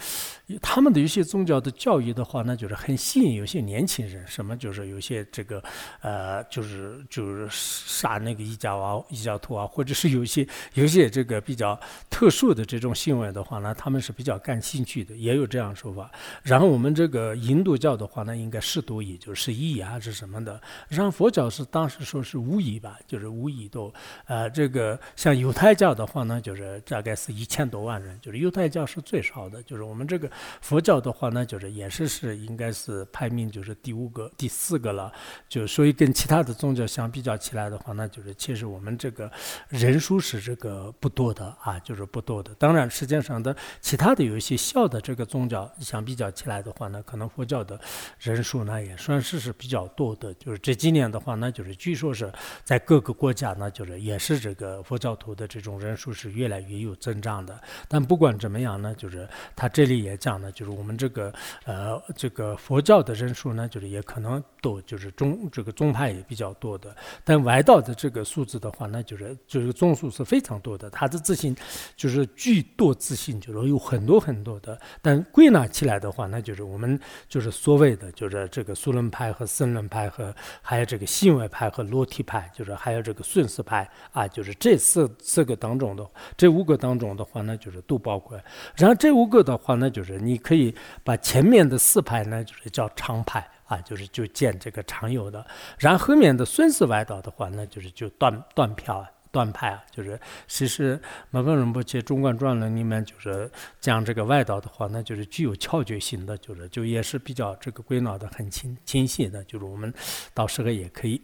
[0.62, 4.26] 他们的一些宗教的教育的话呢，就是很吸引有些年轻人。
[4.28, 5.62] 什么就是有些这个
[6.02, 16.10] 呃，就是就是杀那个异教啊、异教徒啊，或者是有些有些这个比较特殊的这种行为的话呢，他们是比较感兴趣的，也有这样说法。
[16.44, 20.62] 然后我们这个印度教的话呢，应该十多亿，就是一亿还是什么的。
[20.88, 23.94] 然后佛教是当时说是五亿吧，就是五亿多，
[24.26, 24.75] 呃，这个。
[24.76, 29.64] 个像犹太教的话呢，就是大概是一千多万人，就是犹太教是最少的。
[29.64, 35.10] 就是我们这个佛教的话呢，就是也是是应该是排名就是第五个、第四个了。
[35.48, 39.32] 就所以跟其他的宗教相比较起来的话呢，就是其实我们这个
[39.70, 42.54] 人数是这个不多的啊，就是不多的。
[42.56, 47.80] 当然，世界上的其他的有一些小的这个宗教相比较起来的话呢，可能佛教的
[48.20, 50.34] 人数呢也算是是比较多的。
[50.34, 52.30] 就是这几年的话呢，就是据说是
[52.66, 54.65] 在各个国家呢，就是也是这个。
[54.66, 57.62] 呃，佛教徒的这种人数是越来越有增长的。
[57.88, 61.32] 但不管怎么样呢，就是他这里也讲呢，就是我们这个
[61.66, 66.96] 呃这个佛教的人数呢，就是也可能多，就是宗这个宗派也比较多的。
[67.24, 70.90] 但外道的这个数字的话，那就是就是总数是非常多的。
[70.90, 71.56] 他的自信
[71.96, 74.82] 就是巨多自信，就是有很多很多的。
[75.00, 77.00] 但归纳起来的话，那就是我们
[77.30, 84.55] 就是所谓的就是这个苏伦派和僧伦派和还有这个信外派和罗提派，就是还有这个顺思派啊，就是。
[84.60, 88.40] 这四四个当中的，这五个当中的话呢，就是都包括。
[88.76, 95.46] 然后这五个的话呢，就是你可以把前面的四派呢，就是叫长派啊，就是就见这个常有的。
[95.78, 100.98] 然后后面的孙氏外道的话呢，就是就断断票啊断派啊，就是其实
[101.30, 109.94] 马本仁波切中观传论里面就是讲这个外道的话，那就是具有窍诀性的，就是就也是比较这个归纳的很清清晰的，就是我们
[110.34, 111.22] 到时候也可以。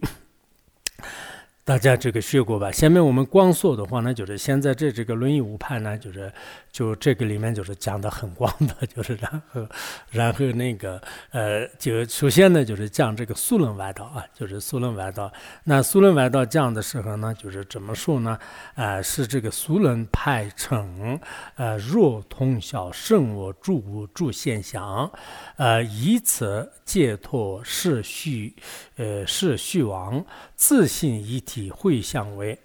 [1.64, 2.72] 大家这个学过吧？
[2.72, 6.32] 下面我们光说的话呢，就是现在这这个论语五派呢，就是
[6.72, 9.68] 就这个里面就是讲的很广的，就是然后
[10.10, 15.32] 然后那个呃，就首先呢就是讲这个苏伦外道啊，就是苏伦外道。
[15.62, 18.36] 那苏伦外道讲的时候呢，就是怎么说呢？
[18.74, 21.16] 啊，是这个苏伦派称
[21.54, 25.08] 呃若通晓圣我诸诸现象，
[25.54, 28.52] 呃以此解脱是虚
[28.96, 30.26] 呃是虚妄。
[30.56, 32.58] 自信一体会相为，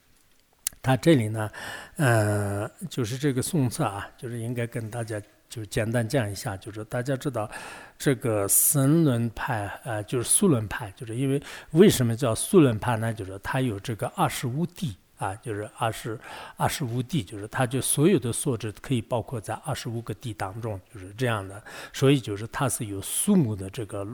[0.80, 1.50] 他这里呢，
[1.96, 7.50] 呃，就是这个宋策啊，就是应该跟大家就简单讲一下，就是大家知道
[7.98, 13.12] 这个僧伦派，呃，就是素伦派，就是因为为什么叫素伦派呢？
[13.12, 14.96] 就是他有这个二十五地。
[15.24, 16.18] 啊，就是二十
[16.56, 21.62] 二十五地，就是它就所有的素质可以包括在二十五个地当中，就是这样的。
[21.94, 24.06] 所以就是它是有苏姆的这个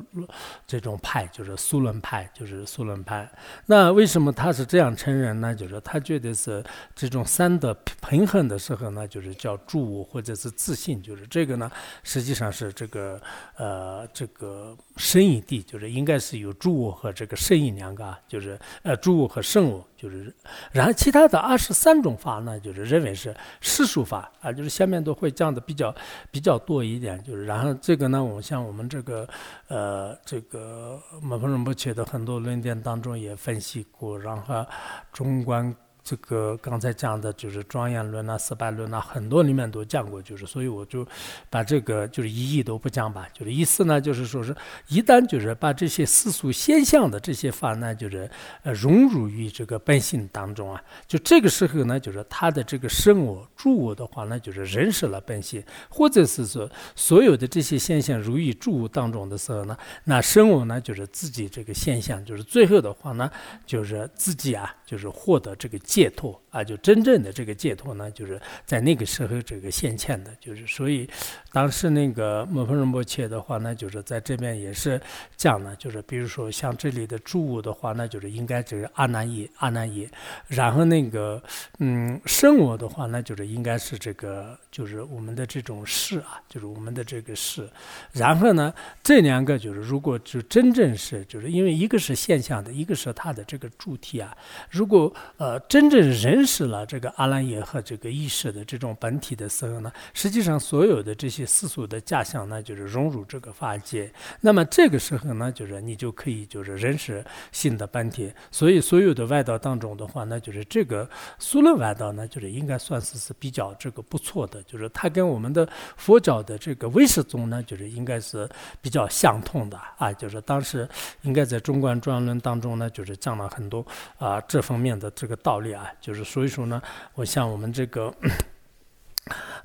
[0.66, 3.28] 这种派，就是苏伦派，就是苏伦派。
[3.66, 5.52] 那为什么他是这样承认呢？
[5.52, 6.62] 就是他觉得是
[6.94, 7.74] 这种三的
[8.08, 11.70] 平衡的时候呢，就是叫助物或者是自信，就是这个呢，
[12.04, 13.20] 实际上是这个
[13.56, 19.84] 呃这个生意地，就是应该是有助物和这个生意两个，就是呃助物和圣物。
[20.00, 20.34] 就是，
[20.72, 25.94] 然其他的二十三种法呢，就是认为是世俗法啊，就是下面都会讲的比较
[26.30, 27.18] 比较多一点。
[27.24, 29.26] 就是，然后这个呢，我像我们这个
[29.68, 34.66] 呃，这个马峰仁波切的很多论点当中也分析过，然后
[35.10, 35.74] 中观。
[36.02, 41.06] 这个刚才讲的就是庄严论啊、四百论啊，很多里面都讲过，就是所以我就
[41.50, 43.28] 把这个就是一义都不讲吧。
[43.34, 44.56] 就是意思呢，就是说是
[44.88, 48.28] 一旦就是把这些世俗现象的这些法呢，就是
[48.62, 63.30] 呃融入于这个本性当中啊，就这个时候呢，就是他的这个生我住我的话呢，就是认识了本性，或者是说所有的这些现象如意住物当中的时候呢，那生我呢就是自己这个现象，就是最后的话呢，
[63.66, 65.78] 就是自己啊，就是获得这个。
[65.90, 71.08] 解脱啊，就真正的这个解脱呢，就是在那个时候这个现前的，就是所以
[71.52, 75.00] 当时那个摩诃仁波切的话呢，就是在这边也是
[75.36, 80.08] 讲呢，就是比如说像这里的住物的话，那就是应该就是阿难耶阿难耶，
[80.46, 81.42] 然后那个
[81.80, 87.68] 嗯生我的话，那就是应该是这个就是我们的这种事啊，就是我们的这个事，
[88.12, 88.72] 然后呢
[89.02, 94.36] 这两个就是如果就真正是就是因为一个是现象的，一个是它的这个主体啊，
[94.70, 104.12] 如果呃真真正认识了这个阿兰耶和这个意识的这种本体的时候呢，实际上所有的这些世俗的假象呢，就是融入这个法界。
[104.42, 108.30] 那么这个时候呢，就是你就可以就是认识新的本体。
[108.50, 115.66] 所以所有的外道当中的话，那就是这个苏伦外道呢，就是应该算是是比较这个不错的，就是它跟我们的
[115.96, 118.46] 佛教的这个唯识宗呢，就是应该是
[118.82, 120.12] 比较相通的啊。
[120.12, 120.86] 就是当时
[121.22, 123.82] 应该在中观专论当中呢，就是讲了很多
[124.18, 125.69] 啊这方面的这个道理。
[125.72, 126.80] 啊，就是所以说呢，
[127.14, 128.14] 我像我们这个，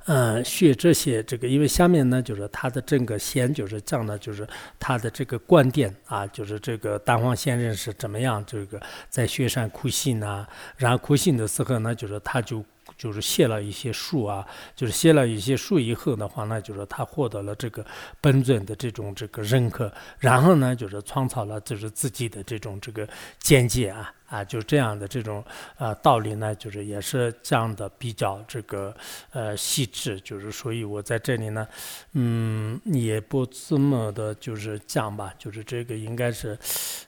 [0.06, 4.46] 嗯，学这些这个，因为下面呢，就是他的整个先就是讲的，就是
[4.78, 12.64] 他的这个观点啊，就是这个丹黄先生是怎么样这个在雪山苦行呢，然后苦行的时候呢，就是他就。
[12.96, 17.84] 就是写了一些书啊，就是写了一些书以后的话呢，就是他获得了这个
[18.22, 23.06] 本尊的这种这个认可，然后呢，就是创造了就是自己的这种这个
[23.38, 25.44] 见解啊啊，就这样的这种
[25.78, 28.94] 呃道理呢，就是也是讲的比较这个
[29.30, 31.66] 呃细致，就是所以我在这里呢，
[32.12, 36.58] 嗯，也不这么的就是讲吧，就是这个应该是，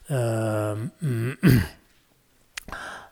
[0.07, 1.37] 呃嗯。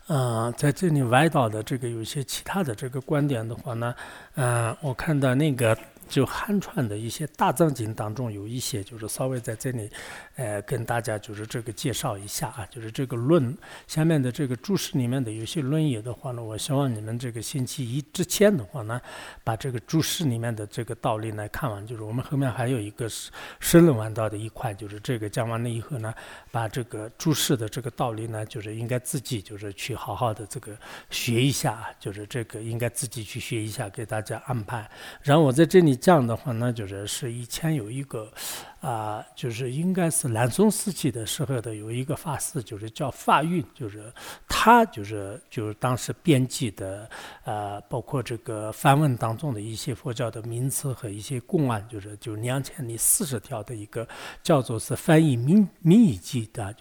[0.10, 3.94] 嗯，在这里歪倒的这个有些其他的这个观点的话呢，
[4.36, 5.78] 嗯，我看到那个。
[6.08, 9.90] 就汉传的一些大藏经当中有一些，就是稍微在这里，
[10.36, 19.02] 呃，跟大家就是这个介绍一下啊，就是这个论下面的这个注释里面的有些论语的话呢，我希望你们这个星期一之前的话呢，
[19.44, 26.14] 把这个注释里面的这个道理呢看完，就是我们后面还有一个是深论完道的一块，就是这个讲完了以后呢，
[26.52, 30.78] 把这个注释的这个道理呢，就是应该自己就是去好好的这个
[31.10, 34.90] 学一下，就是这个应该自己去学一下，给大家安排。
[35.22, 35.97] 然后我在这里。
[35.98, 38.32] 这样的话呢，就是是以前有一个，
[38.80, 44.12] 啊，就是应该是南宋时期的时候的有一个法师，就是叫法运，就是
[44.48, 47.10] 他就是就是当时编辑的，
[47.44, 54.08] 呃，包括这个梵文当中的一些佛教的名词和一些公案，就是就两千零四十条的一个
[54.42, 56.76] 叫做是翻译民民语记的。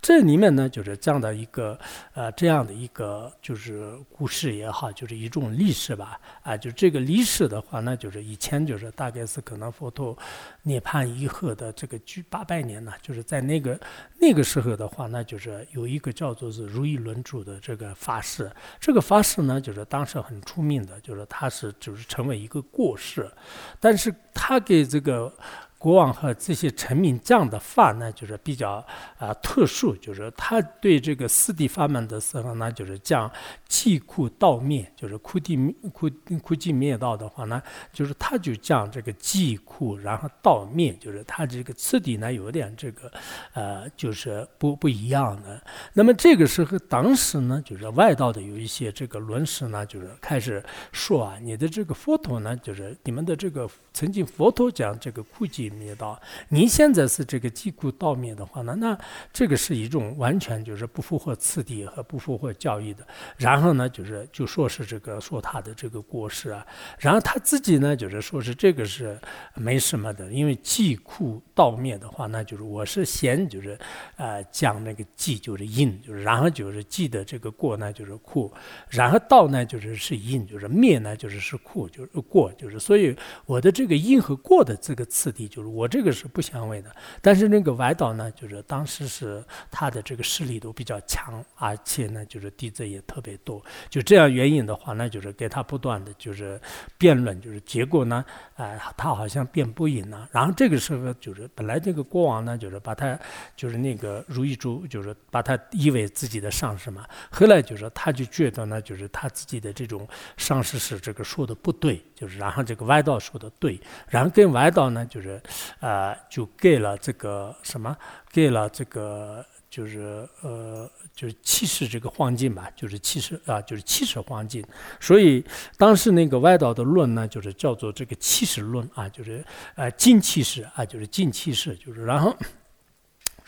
[0.00, 1.78] 这里面呢，就是这样的一个，
[2.14, 10.16] 呃，这样的一个就是故事也好，就是一种历史吧，啊，就这个历史的话呢，就是以前就是大概是可能佛陀
[10.62, 13.78] 涅槃以后的这个距八百年呢，就是在那个
[14.18, 23.30] 那个时候的话，那就是有一个叫做是如意轮主的这个法师，这个法师呢，就是当时很出名的，就是他是就是成为一个过世，
[23.78, 25.32] 但是他给这个。
[25.80, 28.84] 国王和这些臣民这样的法呢，就是比较
[29.16, 33.30] 啊特殊，就是他对这个四谛法门的时候呢，就是将
[33.66, 35.56] 寂库道灭，就是库地
[35.90, 36.10] 库
[36.42, 37.62] 库寂灭道的话呢，
[37.94, 43.10] 就是他就将这个寂库然后道灭，就是他这个次第呢有点这个
[43.54, 45.62] 呃就是不不一样的。
[45.94, 50.62] 那么这个时候，当时呢，就是外道的有一些这个论师呢，就是开始
[50.92, 55.69] 说啊，你的这个佛陀呢，就是你们的这个曾经佛陀讲这个库寂。
[55.70, 56.20] 灭道。
[56.48, 58.98] 你现在是这个击鼓倒灭的话呢，那
[59.32, 63.06] 这个是一种完全就是不符合次第和不符合教义的。
[63.36, 66.66] 然后呢，就是就说是这个说他的这个过失啊，
[66.98, 69.18] 然后他自己呢，就是说是这个是
[69.54, 73.78] 没什么的，因为击鼓倒灭的话，那就是我是先就是
[74.16, 78.52] 呃讲那个记就是因，就是然后就是记的这个过呢就是苦，
[78.88, 83.16] 然后道呢就是是因，就是灭呢就是是苦，就是过，就是所以
[83.46, 86.94] 我的这个因和过的这个次第，就我这个是不相违的。
[87.20, 96.60] 但是那个歪道呢，就是当时是他的这个势力都比较强，而且呢就是地震也特别多，就这样原因的话，那就是给他不断的就是
[96.98, 98.24] 辩论，就是结果呢，
[98.56, 100.28] 呃，他好像辩不赢了。
[100.32, 103.18] 然后这个时候就是本来这个国王呢，就是把他
[103.56, 107.06] 就是那个如意珠，就是把他以为自己的上司嘛。
[107.30, 110.06] 后来就是他就觉得呢，就是他自己的这种
[110.36, 115.40] 上司是这个说的不对，就是然后这个歪道说的对，然后跟歪道呢就是
[115.80, 117.96] 呃就给了这个什么，
[118.30, 124.64] 给了这个就是呃就是七十这个黄金吧，就是七十啊就是七十黄金。
[124.98, 125.44] 所以
[125.76, 129.44] 当时那个外道的论呢，就是叫做这个七十论啊，就是
[129.74, 132.36] 呃金七十啊，就是金七十，就是然后。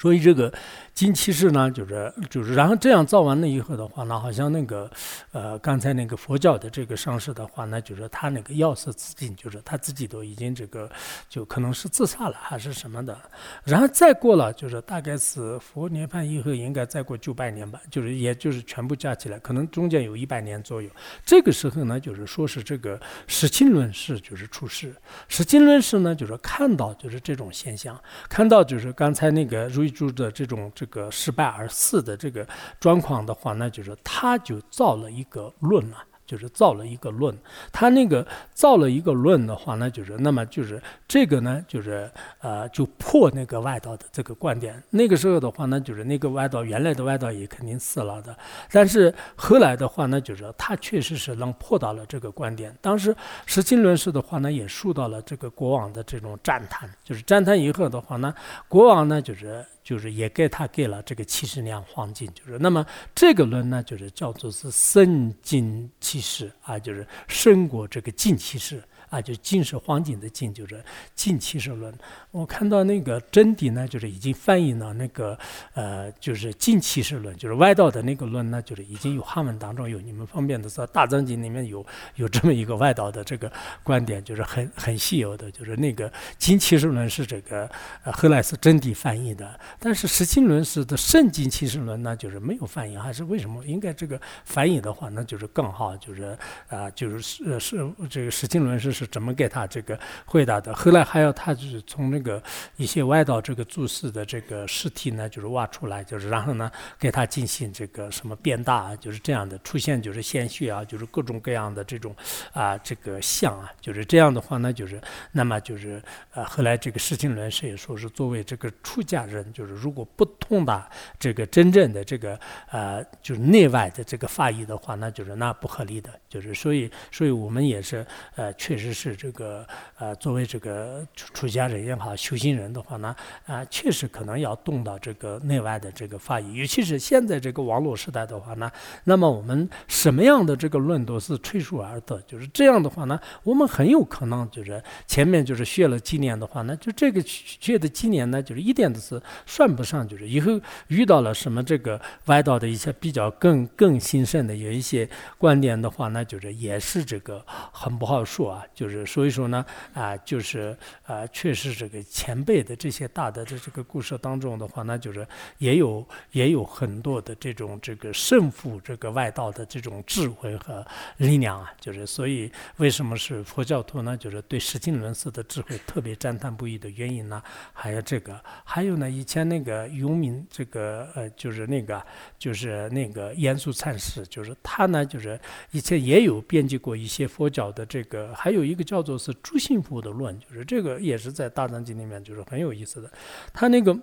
[0.03, 0.53] 所以这个
[0.92, 4.90] 金骑士呢，就是就是，然后这样造完了以后的话呢，好像那个，
[5.30, 10.90] 呃，刚才那个佛教的这个上师的话呢，就是他那个药色自尽，就是他自己都已经这个，
[11.28, 13.16] 就可能是自杀了还是什么的。
[13.62, 20.90] 然后再过了，就是大概是佛涅槃以后，应该再过九百年吧，就是也就是全部加起来，可能中间有一百年左右。
[21.24, 24.92] 这个时候呢，就是说是这个十清论师就是出世，
[25.28, 27.96] 十清论师呢，就是看到就是这种现象，
[28.28, 32.45] 看到就是刚才那个如住的这种这个失败而死的这个
[32.80, 35.99] 状况的话，那就是他就造了一个论了。
[36.24, 37.36] 就是造了一个论，
[37.70, 44.82] 他那个造了一个论的话，那就是那么就是这个呢，就是呃，就破那个外道的这个观点。
[44.88, 48.34] 那个时候的话呢，就是那个外道原来的外道也肯定死了的，
[48.70, 52.74] 但是后来的话呢，就是他确实是能破到了这个观点。
[52.80, 53.14] 当时
[53.45, 58.32] 十清论师的话呢，也受到了这个国王的这种赞叹，就是赞叹以后的话呢，
[58.68, 66.22] 国王呢就是就是也给他给了这个七十两黄金，就是那么这个轮呢，就是叫做是圣金七。
[66.24, 68.80] 十啊，就是胜过这个金七十
[69.11, 70.83] 啊，就金是黄金的金，就是
[71.16, 71.93] 金七十轮。
[72.33, 75.39] 我看到那个真谛呢，就是已经翻译了那个
[75.74, 80.01] 呃，就是净气势论，就是外道的那个论呢，就是已经有汉文当中有。
[80.01, 81.85] 你们方便的说，大藏经里面有
[82.16, 83.53] 有这么一个外道的这个
[83.83, 87.68] 观点，就是很很稀有的，就是那个净气势论是这个
[88.05, 93.62] 呃后来是真谛翻译的，但是实经论是的圣净气势论呢，就是没有翻译，还是为什么？
[93.66, 96.14] 应该这个翻译的话，那就是更好，就。
[96.14, 96.37] 是
[96.68, 100.74] 啊，就是是是这个十经论是是怎么给他这个回答的？
[100.74, 102.43] 后来还要他就是从那个
[102.77, 112.14] 一些外道这个注释的这个尸体呢，就是挖出来，就是然后呢给他进行这个什么变大，就是这样的出现就是鲜血啊，就是各种各样的这种
[112.53, 115.01] 啊这个像啊，就是这样的话呢，就是
[115.31, 116.03] 那么就是
[116.35, 122.39] 呃后来这个史经论师也说是作为这个出家人，就是如果不通达这个真正的这个
[122.70, 125.93] 呃就是内外的这个法义的话，那就是那不合理。
[126.03, 128.05] 的就是，所以，所以我们也是，
[128.35, 129.64] 呃，确实是这个，
[129.99, 133.14] 呃，作为这个出家人也好，修行人的话呢，
[133.46, 138.68] 啊，确实可能要动到这个内外的这个法语，尤其是现在这个网络时代的话呢，
[139.04, 155.08] 那么我们什么样的这个论都是垂树而得，就是这样的话呢，我们很有可能就是前面就是学了几年的话呢，就这个学的几年呢，就是一点都是算不上，就是以后遇到了什么这个外道的一些比较更更兴盛的有一些
[155.38, 155.92] 观点的。
[155.92, 165.26] 话呢，就是也是这个很不好说啊，就是所以说呢，啊，就是啊，确实这个前辈的这些大的的这个故事当中的话呢，就是
[165.59, 170.86] 也有也有很多的这种这个胜负这个外道的这种智慧和
[171.16, 174.16] 力量啊，就是所以为什么是佛教徒呢？
[174.16, 177.42] 就是对释经论师的智慧特别赞叹不已的原因呢？
[177.72, 182.00] 还有这个，还有呢，以前那个永明这个呃，就是那个
[182.38, 185.38] 就是那个严肃禅师，就是他呢，就是
[185.72, 193.11] 以前也有编辑过一些佛教的这个，还有一个叫做是诸信佛的论，就是这个也是在大藏经里面就是很有意思的。
[193.53, 193.97] 他那个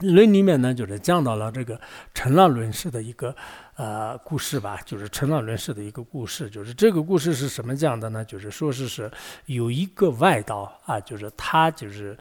[0.00, 1.80] 论里面呢，就是讲到了这个
[2.12, 3.34] 陈浪论式的一个
[3.76, 6.50] 呃故事吧，就是陈老论师的一个故事。
[6.50, 8.24] 就是这个故事是什么讲的呢？
[8.24, 9.10] 就是说是是
[9.46, 12.16] 有一个外道啊，就是他就是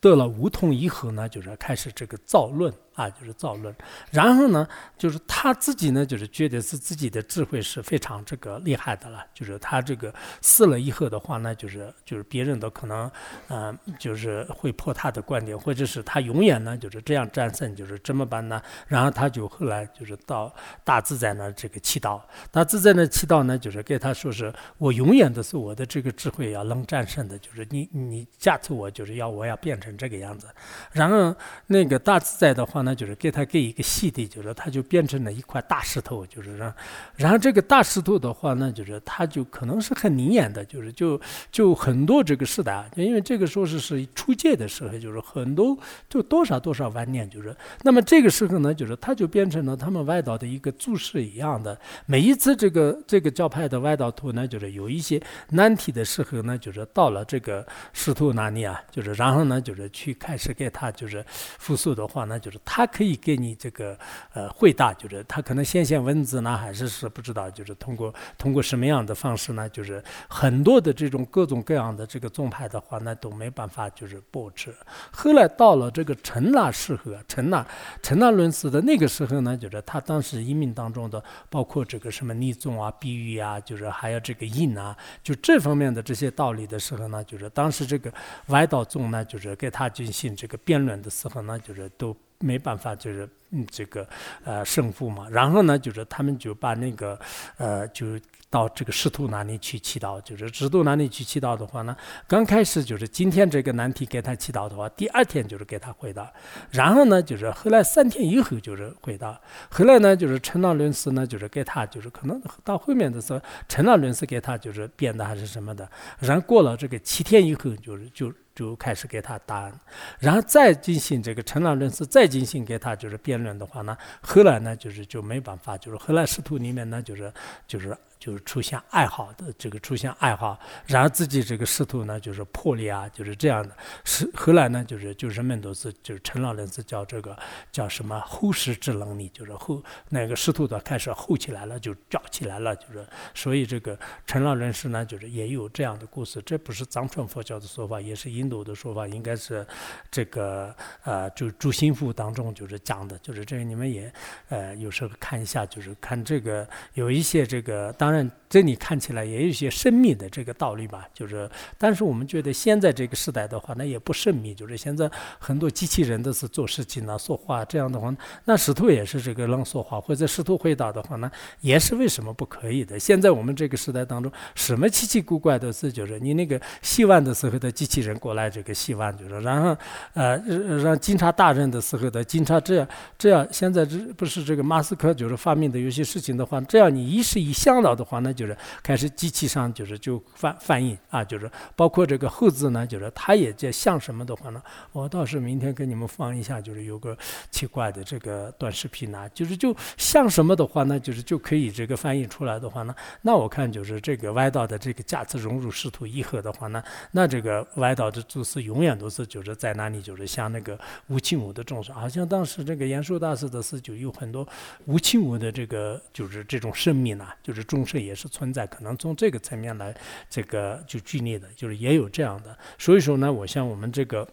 [0.00, 2.72] 得了无痛以后呢，就是开始这个造论。
[2.94, 3.74] 啊，就是造论，
[4.10, 9.24] 然后呢，就是他自己呢，就是觉得是自己的智慧是非常这个厉害的了。
[9.32, 13.10] 就是他这个死了以后的话呢，就是就是别人都可能，
[13.48, 18.60] 嗯，就是会破他的观点，或者是他永远呢就是这样战胜，就是这么办呢？
[18.86, 20.54] 然后他就后来就是到
[20.84, 22.20] 大自在那这个祈祷，
[22.52, 30.46] 大自在那祈祷呢，就是给他说是我永远都是我的这个智慧要能战胜的，就是你你加持我，就是要我要变成这个样子。
[30.92, 31.34] 然后
[31.66, 32.94] 那个大自在的话呢。
[33.00, 36.70] 就是给他给一个细的，就是他就变成了一块大石头，就是让，
[37.16, 41.18] 然后这个大石头的话呢，就是他就可能是很灵验的，就是就
[41.50, 45.74] 就很多这个时代，因为这个时候是是出界的时候，就是很多
[46.10, 62.86] 就多少多少万年，就是那么这个时候呢，就是他就变成了他们外道的一个注释一样的，每一次这个这个教派的外道徒呢，就是有一些难题的时候呢，就是到了这个师徒那里啊，就是然后呢，就是去开始给他就是复述的话呢，就是他。
[62.90, 63.96] 可以给你这个
[64.34, 69.68] 呃回答，就是他可能先写文字呢，还是是不知道，就是通过通过什么样的方式呢？
[69.68, 74.74] 就是很多的这种各种各样的这个宗派的话，呢都没办法就是保持。
[75.12, 77.64] 后来到了这个陈那时候，陈那
[78.02, 88.10] 陈那论师的那个时候呢，就是他当时移民当中的，包括这个什么逆宗啊、比喻啊，就是还有这个印啊，就这方面的这些道理的时候呢，就是当时这个
[88.46, 92.16] 歪道宗呢，就是给他进行这个辩论的时候呢，就是都。
[92.40, 94.06] 没办法，就是嗯，这个
[94.44, 95.28] 呃胜负嘛。
[95.30, 97.18] 然后呢，就是他们就把那个
[97.58, 98.18] 呃，就
[98.48, 100.20] 到这个师徒那里去祈祷。
[100.22, 106.32] 就是师徒那里去祈祷的话呢，刚开始就是今天这个难题给他祈祷的话，第二天就是给他回答。
[106.70, 109.38] 然后呢，就是后来三天以后就是回答。
[109.68, 115.88] 后来呢，就是陈老论师呢，就是给他就是可能到后面的时候，陈老论师给他就是编的还是什么的。
[116.18, 118.32] 然后过了这个七天以后，就是就。
[118.60, 119.80] 就开始给他答案，
[120.18, 127.32] 然后再进行这个陈老论师再进行给他就是辩论的话呢，后来呢就是就没办法，就是后来 师徒里面呢就是
[127.66, 127.96] 就是。
[128.20, 133.74] 就是出现爱好的这个出现爱好，然后自己这个仕途呢就是破裂啊，就是这样的。
[134.04, 137.34] 是后来呢就是就人们都是就是陈老人是叫这个
[137.72, 143.02] 叫什么后世之能力，就是后那个仕途的开始后起来了，就叫起来了，就是
[143.34, 149.66] 所以这个陈老人士呢就是也有这样的故事，这不是藏传佛教的说法，也是印度的说法，应该是
[150.10, 154.12] 这个呃就诸心腹当中就是讲的，就是这个你们也
[154.50, 158.09] 呃有时候看一下，就是看这个有一些这个当。
[158.10, 161.48] 当然，这里看起来也有一些神秘的这个道理吧，就是，
[161.78, 168.12] 但是我们觉得现在这个时代的话，那也不神秘，就是现在很多机器人都是做事情啊、说话这样的话，
[168.46, 171.30] 那石头也是这个能说话，或者石头回答的话呢，
[171.60, 172.98] 也是为什么不可以的？
[172.98, 179.76] 现在我们这个时代当中，什么奇奇怪怪的事，就是你那个洗碗的时候的机器人过来这个洗碗，就是然后
[180.14, 180.36] 呃
[180.82, 187.94] 让警察大人的时候的警察这样这样，现在这不是这个马斯克就是发明的有些事情的话，这样你一时一想到。
[188.00, 194.62] 的话呢，就是开始机器上就是就翻翻译啊，就是包括这个后字呢，就是它也在像什么的话呢，
[194.92, 197.14] 我倒是明天给你们放一下，就是有个
[197.50, 206.82] 奇怪的这个短视频呢，就是就像什么的话呢，就是就可以这个翻译出来的话呢，那我看就是这个歪道的这个价值融入师徒以后的话呢，
[207.12, 214.48] 那这个歪道的祖师永远都是就是在那里就是像那个吴清武的众生，好像当时这个延寿大师的是就有很多
[214.86, 217.84] 吴清武的这个就是这种生命呢，就是众。
[217.90, 219.94] 生也是存在，可能从这个层面来，
[220.28, 222.56] 这个就举例的，就是也有这样的。
[222.78, 224.26] 所以说呢，我像我们这个，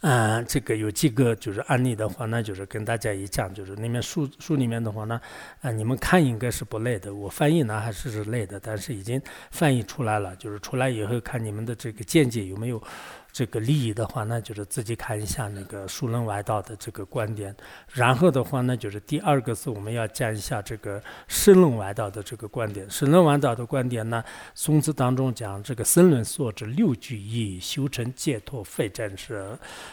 [0.00, 5.20] 嗯，这个有几个就是案例的话，那就是跟大家一讲，就是里面书书里面的话呢，
[5.60, 12.82] 啊，你们看应该是不累的，我翻译呢还是是累的，但是已经翻译出来了，就是出来以后看你们的这个见解有没有。
[13.34, 17.52] 这个利益的话，那就是自己看一下那个疏论外道的这个观点。
[17.92, 22.88] 然后的话呢，就是第二个是我们要讲一下这个申论外道的这个观点。
[22.88, 24.22] 申论外道的观点呢，
[24.54, 29.44] 宋词当中讲这个申论所指六句义，修成解脱非真实。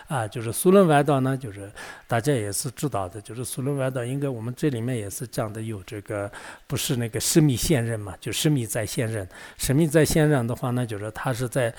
[0.07, 1.71] 啊，就是疏论外道呢，就是
[2.07, 6.31] 大家也是知道的，就是疏论外道应该我们这里面也是讲的有这个
[6.67, 9.27] 不是那个神秘现任嘛，就神秘在现任。
[9.57, 11.73] 神秘在现任的话呢，就是他是在。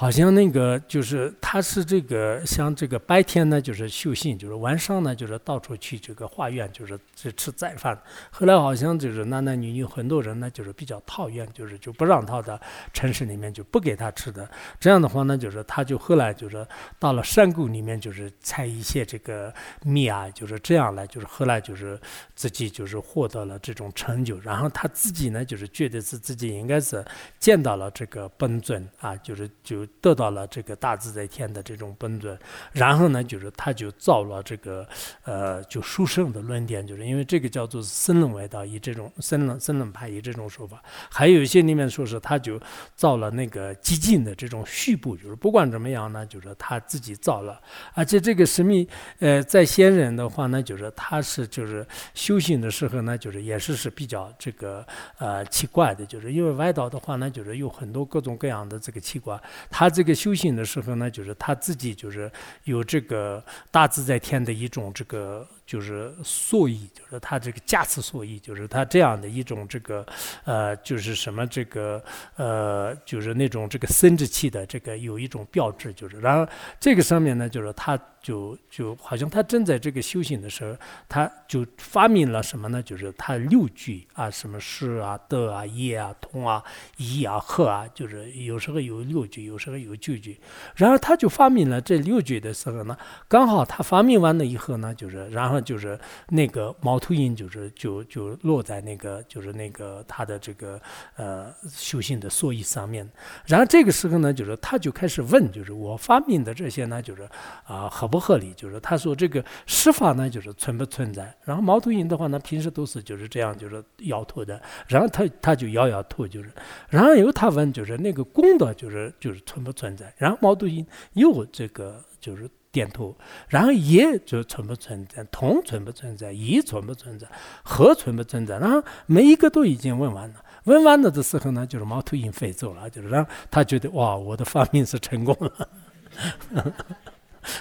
[0.00, 8.00] 好像那个就是他是这个像这个白天呢就是修行，就是晚上呢就是到处去这个化缘，就是去吃斋饭。
[8.30, 12.58] 后来好像就是男男女女很多人呢就是比较讨厌，就是就不让他的
[12.94, 14.48] 城市里面就不给他吃的。
[14.78, 16.66] 这样的话呢，就是他就后来就是
[16.98, 22.00] 到了山谷里面，就是采一些这个蜜啊，就是这样来，就是后来就是
[22.34, 24.38] 自己就是获得了这种成就。
[24.40, 27.04] 然后他自己呢就是觉得是自己应该是
[27.38, 29.86] 见到了这个本尊啊，就是就。
[30.00, 32.38] 得到了这个大自在天的这种本尊，
[32.72, 34.86] 然后呢，就是他就造了这个
[35.24, 42.60] 呃，就殊胜的论点，就是因为这个叫做森冷外道，以这种森冷森冷派以这种说法，还有一些里面说是他就
[42.94, 47.60] 造了那个激进的这种序部，就是不管怎么样呢，就是他自己造了，
[47.94, 48.88] 而且这个神秘
[49.18, 54.86] 呃，在先人的话呢，就是他是就是修行的时候呢，就是也是是比较这个
[55.18, 59.38] 呃奇怪的，就是因为外道的话呢，就是有很多各种各样的这个奇怪。
[59.70, 62.30] 他他这个修行的时候呢，就是他自己就是
[62.64, 65.48] 有这个大自在天的一种这个。
[65.70, 70.04] 就是所以，就是他这个驾此所以，就是他这样的一种这个，
[70.44, 72.02] 呃，就是什么这个，
[72.34, 80.76] 呃，就是那种这个生殖器的这个有一种标志，就是然后这个上面呢，就是他就就好像他正在这个修行的时候，
[81.08, 82.82] 他就发明了什么呢？
[82.82, 86.60] 就是他六句啊，什么是啊、的啊、业啊、通啊、
[86.96, 90.36] 一啊、和啊，就是有时候有六句，有时候有九句。
[90.74, 92.98] 然后他就发明了这六句的时候呢，
[93.28, 95.59] 刚好他发明完了以后呢，就是然后。
[95.60, 95.98] 就是
[96.28, 100.80] 那个猫头鹰，就是就就落在那个就是那个他的这个
[101.16, 103.08] 呃修行的所依上面。
[103.46, 107.28] 然后这个时候呢，就是他就开始问，就是我发明的这些呢，就是
[107.64, 108.52] 啊合不合理？
[108.54, 111.34] 就是他说这个施法呢，就是存不存在？
[111.44, 114.60] 然后猫头鹰的话呢，平时都是就是这样，就是摇头的。
[114.86, 116.50] 然后他他就摇摇头，就是
[116.88, 120.12] 然后又他问，就是那个功德，就是就是存不存在？
[120.16, 122.48] 然后猫头鹰又这个就是。
[122.72, 123.16] 点头，
[123.48, 127.26] 然后也就存不存在，同存不存在，一存不存在，
[127.62, 130.36] 和存不存在，然后每一个都已经问完了。
[130.64, 135.68] 问完了的时候呢，就是猫头鹰飞走了，就是让他觉得哇，我的发明是成功了。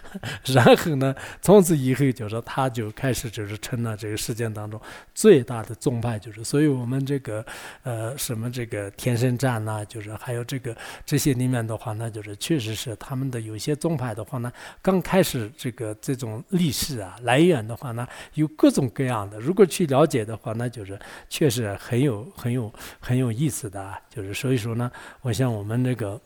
[0.54, 4.80] 然后呢，从此以后就是他就开始就是成了这个世界当中
[5.14, 7.46] 最大的宗派，就是所以我们这个
[7.84, 10.76] 呃什么这个天神站呐，就是还有这个
[11.06, 14.52] 这些里面的话，那就是确实是他们的有些宗派的话呢，
[14.82, 21.00] 刚开始这个这种历史啊来源的话呢，有各种各样的，如果去了解的话，那就是
[21.30, 26.20] 确实很有很有很有意思的啊，就是所以说呢，我想我们这个。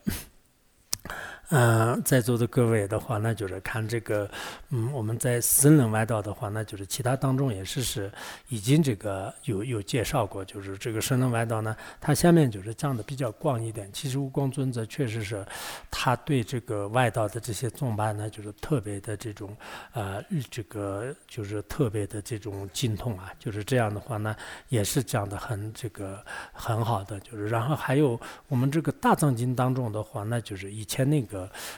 [1.49, 4.27] 嗯，在座的各位的话，那就是看这个，
[4.69, 8.11] 嗯，我们在森人外道的话，那就是其他当中也是是
[8.47, 13.87] 已经这个有有介绍过，就是这个森人外道呢，它下面就是讲的比较广一点。
[13.91, 15.45] 其实悟光尊者确实是
[15.91, 19.55] 他对这个外道的这些宗派呢，就是特别的这种
[19.91, 24.35] 呃，这个就是特别的这种精通啊，就是这样的话呢，
[24.69, 27.19] 也是讲的很这个很好的。
[27.19, 31.32] 就是然后还有我们这个大藏经当中的话，那就是以前那个。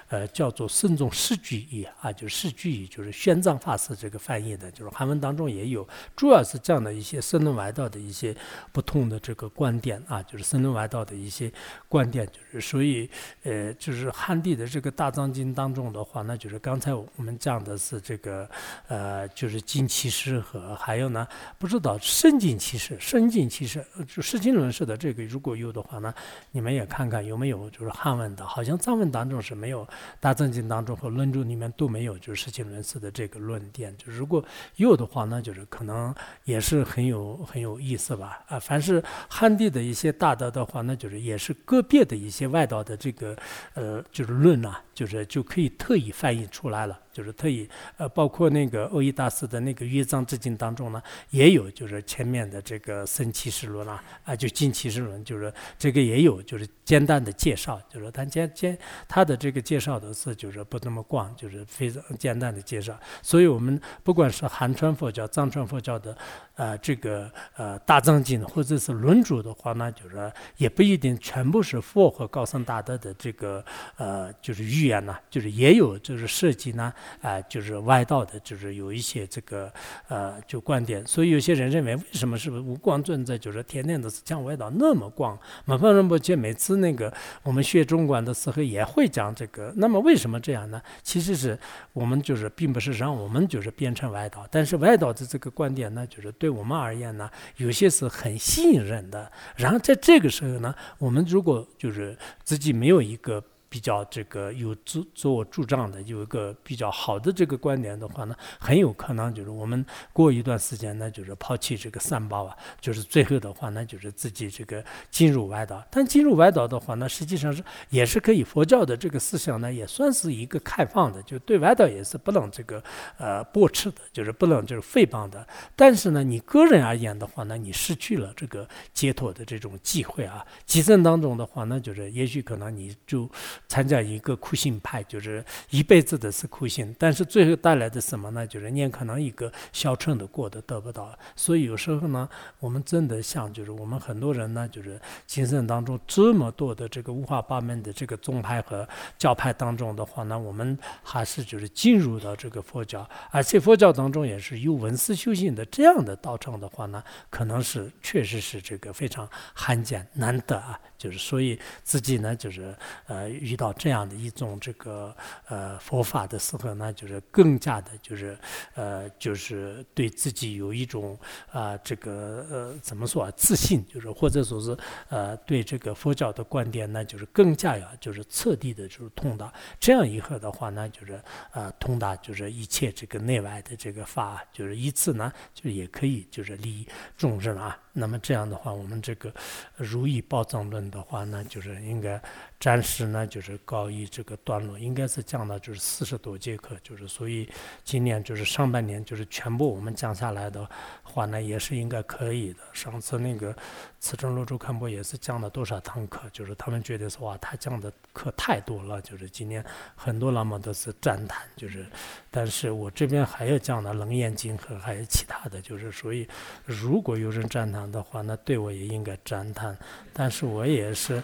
[0.09, 8.35] 呃，叫做圣众释句义啊，就是释句义，就是玄奘法师这个翻译的，就是韩文当中也有，主要是这样的一些僧人外道的一些
[8.71, 11.51] 不同的这个观点啊，就是僧人外道的一些
[11.87, 13.09] 观点，就是所以
[13.43, 18.49] 呃，就是汉地的这个大藏经当中的话，那就是刚才我们讲的是这个
[18.87, 21.27] 呃，就是经其实和还有呢，
[21.57, 26.13] 不知道圣经其实，圣经其实就释经论释的这个如果有的话呢，
[26.51, 29.55] 你们也看看有没有就是汉文的，好像藏文当中是。
[29.55, 29.87] 没有
[30.19, 33.95] 大正经当中和论著里面都没有，就是世情论事的这个论点。
[33.97, 34.43] 就如果
[34.75, 38.43] 有的话，那就是可能也是很有很有意思吧。
[38.47, 43.35] 啊，凡是汉地的一些大德的话，那就是也是个别的一些外道的这个
[43.75, 46.99] 呃，就是论啊，就是就可以特意翻译出来了。
[47.15, 62.99] 就是特意，呃，包括那个欧义大师的那个《乐章致敬》当中呢，也有就是前面的这个生起始论啊，啊，就进起始论，就是这个也有就是简单的介绍，就是他简简他的这个介绍的是就是不那么广，就是非常简单的介绍。
[63.21, 66.17] 所以我们不管是汉传佛教、藏传佛教的。
[66.57, 73.61] 呃，这个呃大藏经或者是论著的话呢，就是也不一定全部是佛和高僧大德的这个
[73.97, 79.71] 呃就是语言呢，就是也有就是涉及呢，啊就是外道的，就是有一些这个
[80.07, 81.05] 呃就观点。
[81.07, 85.37] 所以有些人认为，为什么是不是无光尊者就是天天都是讲外道那么广？
[85.65, 87.11] 马方仁波切每次那个
[87.43, 89.73] 我们学中观的时候也会讲这个。
[89.77, 90.81] 那么为什么这样呢？
[91.01, 91.57] 其实是
[91.93, 96.31] 我们就是并不是让我们就是变成外道，但是外道的这个观点呢，就是。
[96.37, 99.31] 对我们而言呢，有些是很吸引人的。
[99.55, 103.41] 然后在这个时候呢，我们如果就是自己没有一个。
[103.75, 115.85] 比较这个有自自我主张的，有一个比较好的这个观点的话呢，很有可能就是我们过一段时间呢，就是抛弃这个三宝啊，就是最后的话呢，就是自己这个进入外道。
[115.91, 122.81] 但进入外道的话呢，实际上是也是可以，佛教的这个思想呢，也算是一个开放的，就对外道也是不能这个
[123.17, 125.45] 呃驳斥的，就是不能就是诽谤的。
[125.75, 130.45] 但是呢，你个人而言的话呢，你失去了这个解脱的这种机会啊。
[130.65, 133.29] 集生当中的话呢，就是也许可能你就。
[133.67, 138.45] 参加一个苦行派，就是一辈子的是苦行，但是最后带来的什么呢？
[138.45, 141.17] 就是你可能一个小乘的过得得不到。
[141.35, 142.27] 所以有时候呢，
[142.59, 148.87] 我们真的像，就是我们很多人呢，就是精神当中这么多的这个五花八门的这个宗派和
[149.17, 160.79] 教派当中的话呢，我们还是就是进入到这个佛教，而且佛教当中也是有文思修行的这样的道场的话呢，可能是确实是这个非常罕见难得啊。
[160.97, 162.75] 就是所以自己呢，就是
[163.07, 165.15] 呃遇到这样的一种这个
[165.47, 168.37] 呃佛法的时候呢，就是更加的，就是
[168.73, 171.17] 呃就是对自己有一种
[171.51, 174.77] 啊这个呃怎么说啊自信，就是或者说是
[175.09, 179.53] 呃对这个佛教的观点呢，就是更加要就是彻底的就是通达。
[179.79, 181.21] 这样以后的话呢，就是
[181.51, 186.87] 呃通达就是一切这个内外的这个法，就是一次呢，就也可以就是利益
[187.17, 187.77] 众生啊。
[187.97, 189.33] 那么这样的话，我们这个
[189.77, 192.21] 如意宝藏论的话那，就是应该。
[192.59, 197.47] 暂时呢，就是告一这个段落，应该是讲到就是四十多节课，就是所以
[197.83, 200.67] 今年就是上半年就是全部我们讲下来的
[201.03, 202.59] 话呢，也是应该可以的。
[202.73, 203.55] 上次那个
[203.99, 209.63] 慈城罗州看播也是讲了多少堂课，就是他们觉得说哇，他讲的课太多了，就是今年
[209.95, 211.85] 很多喇嘛都是赞叹，就是
[212.31, 216.27] 但是我这边还要讲的楞严经和还有其他的，就是所以
[216.65, 219.77] 如果有人赞叹的话，那对我也应该赞叹，
[220.13, 221.21] 但是我也是，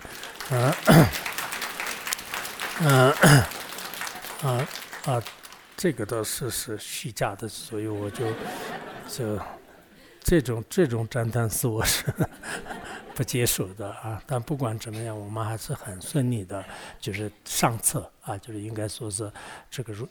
[0.52, 0.72] 嗯。
[2.80, 3.12] 嗯，
[4.42, 4.68] 啊
[5.06, 5.24] 啊，
[5.78, 8.26] 这个倒是是虚假的，所以我就
[9.08, 9.40] 就
[10.24, 12.06] 这种这种赞叹是我是
[13.14, 14.22] 不接受的啊。
[14.26, 16.64] 但不管怎么样，我们还是很顺利的，
[17.00, 19.32] 就是上册啊，就是应该说是
[19.70, 20.08] 这个如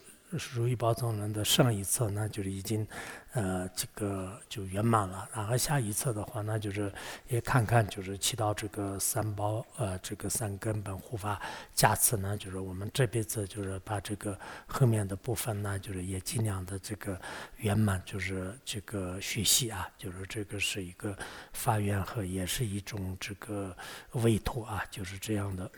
[0.52, 2.86] 如意宝藏人的上一册呢，就是已经。
[3.32, 5.28] 呃，这个就圆满了。
[5.32, 6.92] 然后下一册的话，那就是
[7.28, 11.40] 也看看，就是起到这个三宝，呃，这个三根本护法
[11.74, 12.36] 加持呢。
[12.36, 17.20] 就是我们这辈子就是把这个后面的部分呢，就是也尽量的这个
[17.58, 21.16] 圆满，就是这个学习啊，就是这个是一个
[21.52, 23.76] 发愿和也是一种这个
[24.12, 25.70] 委托啊，就是这样的。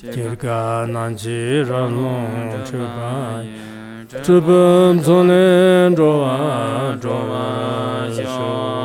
[0.00, 3.44] Kirka nanchi ranlong chupa
[4.24, 8.80] Chupam zonen drowa drowa yisho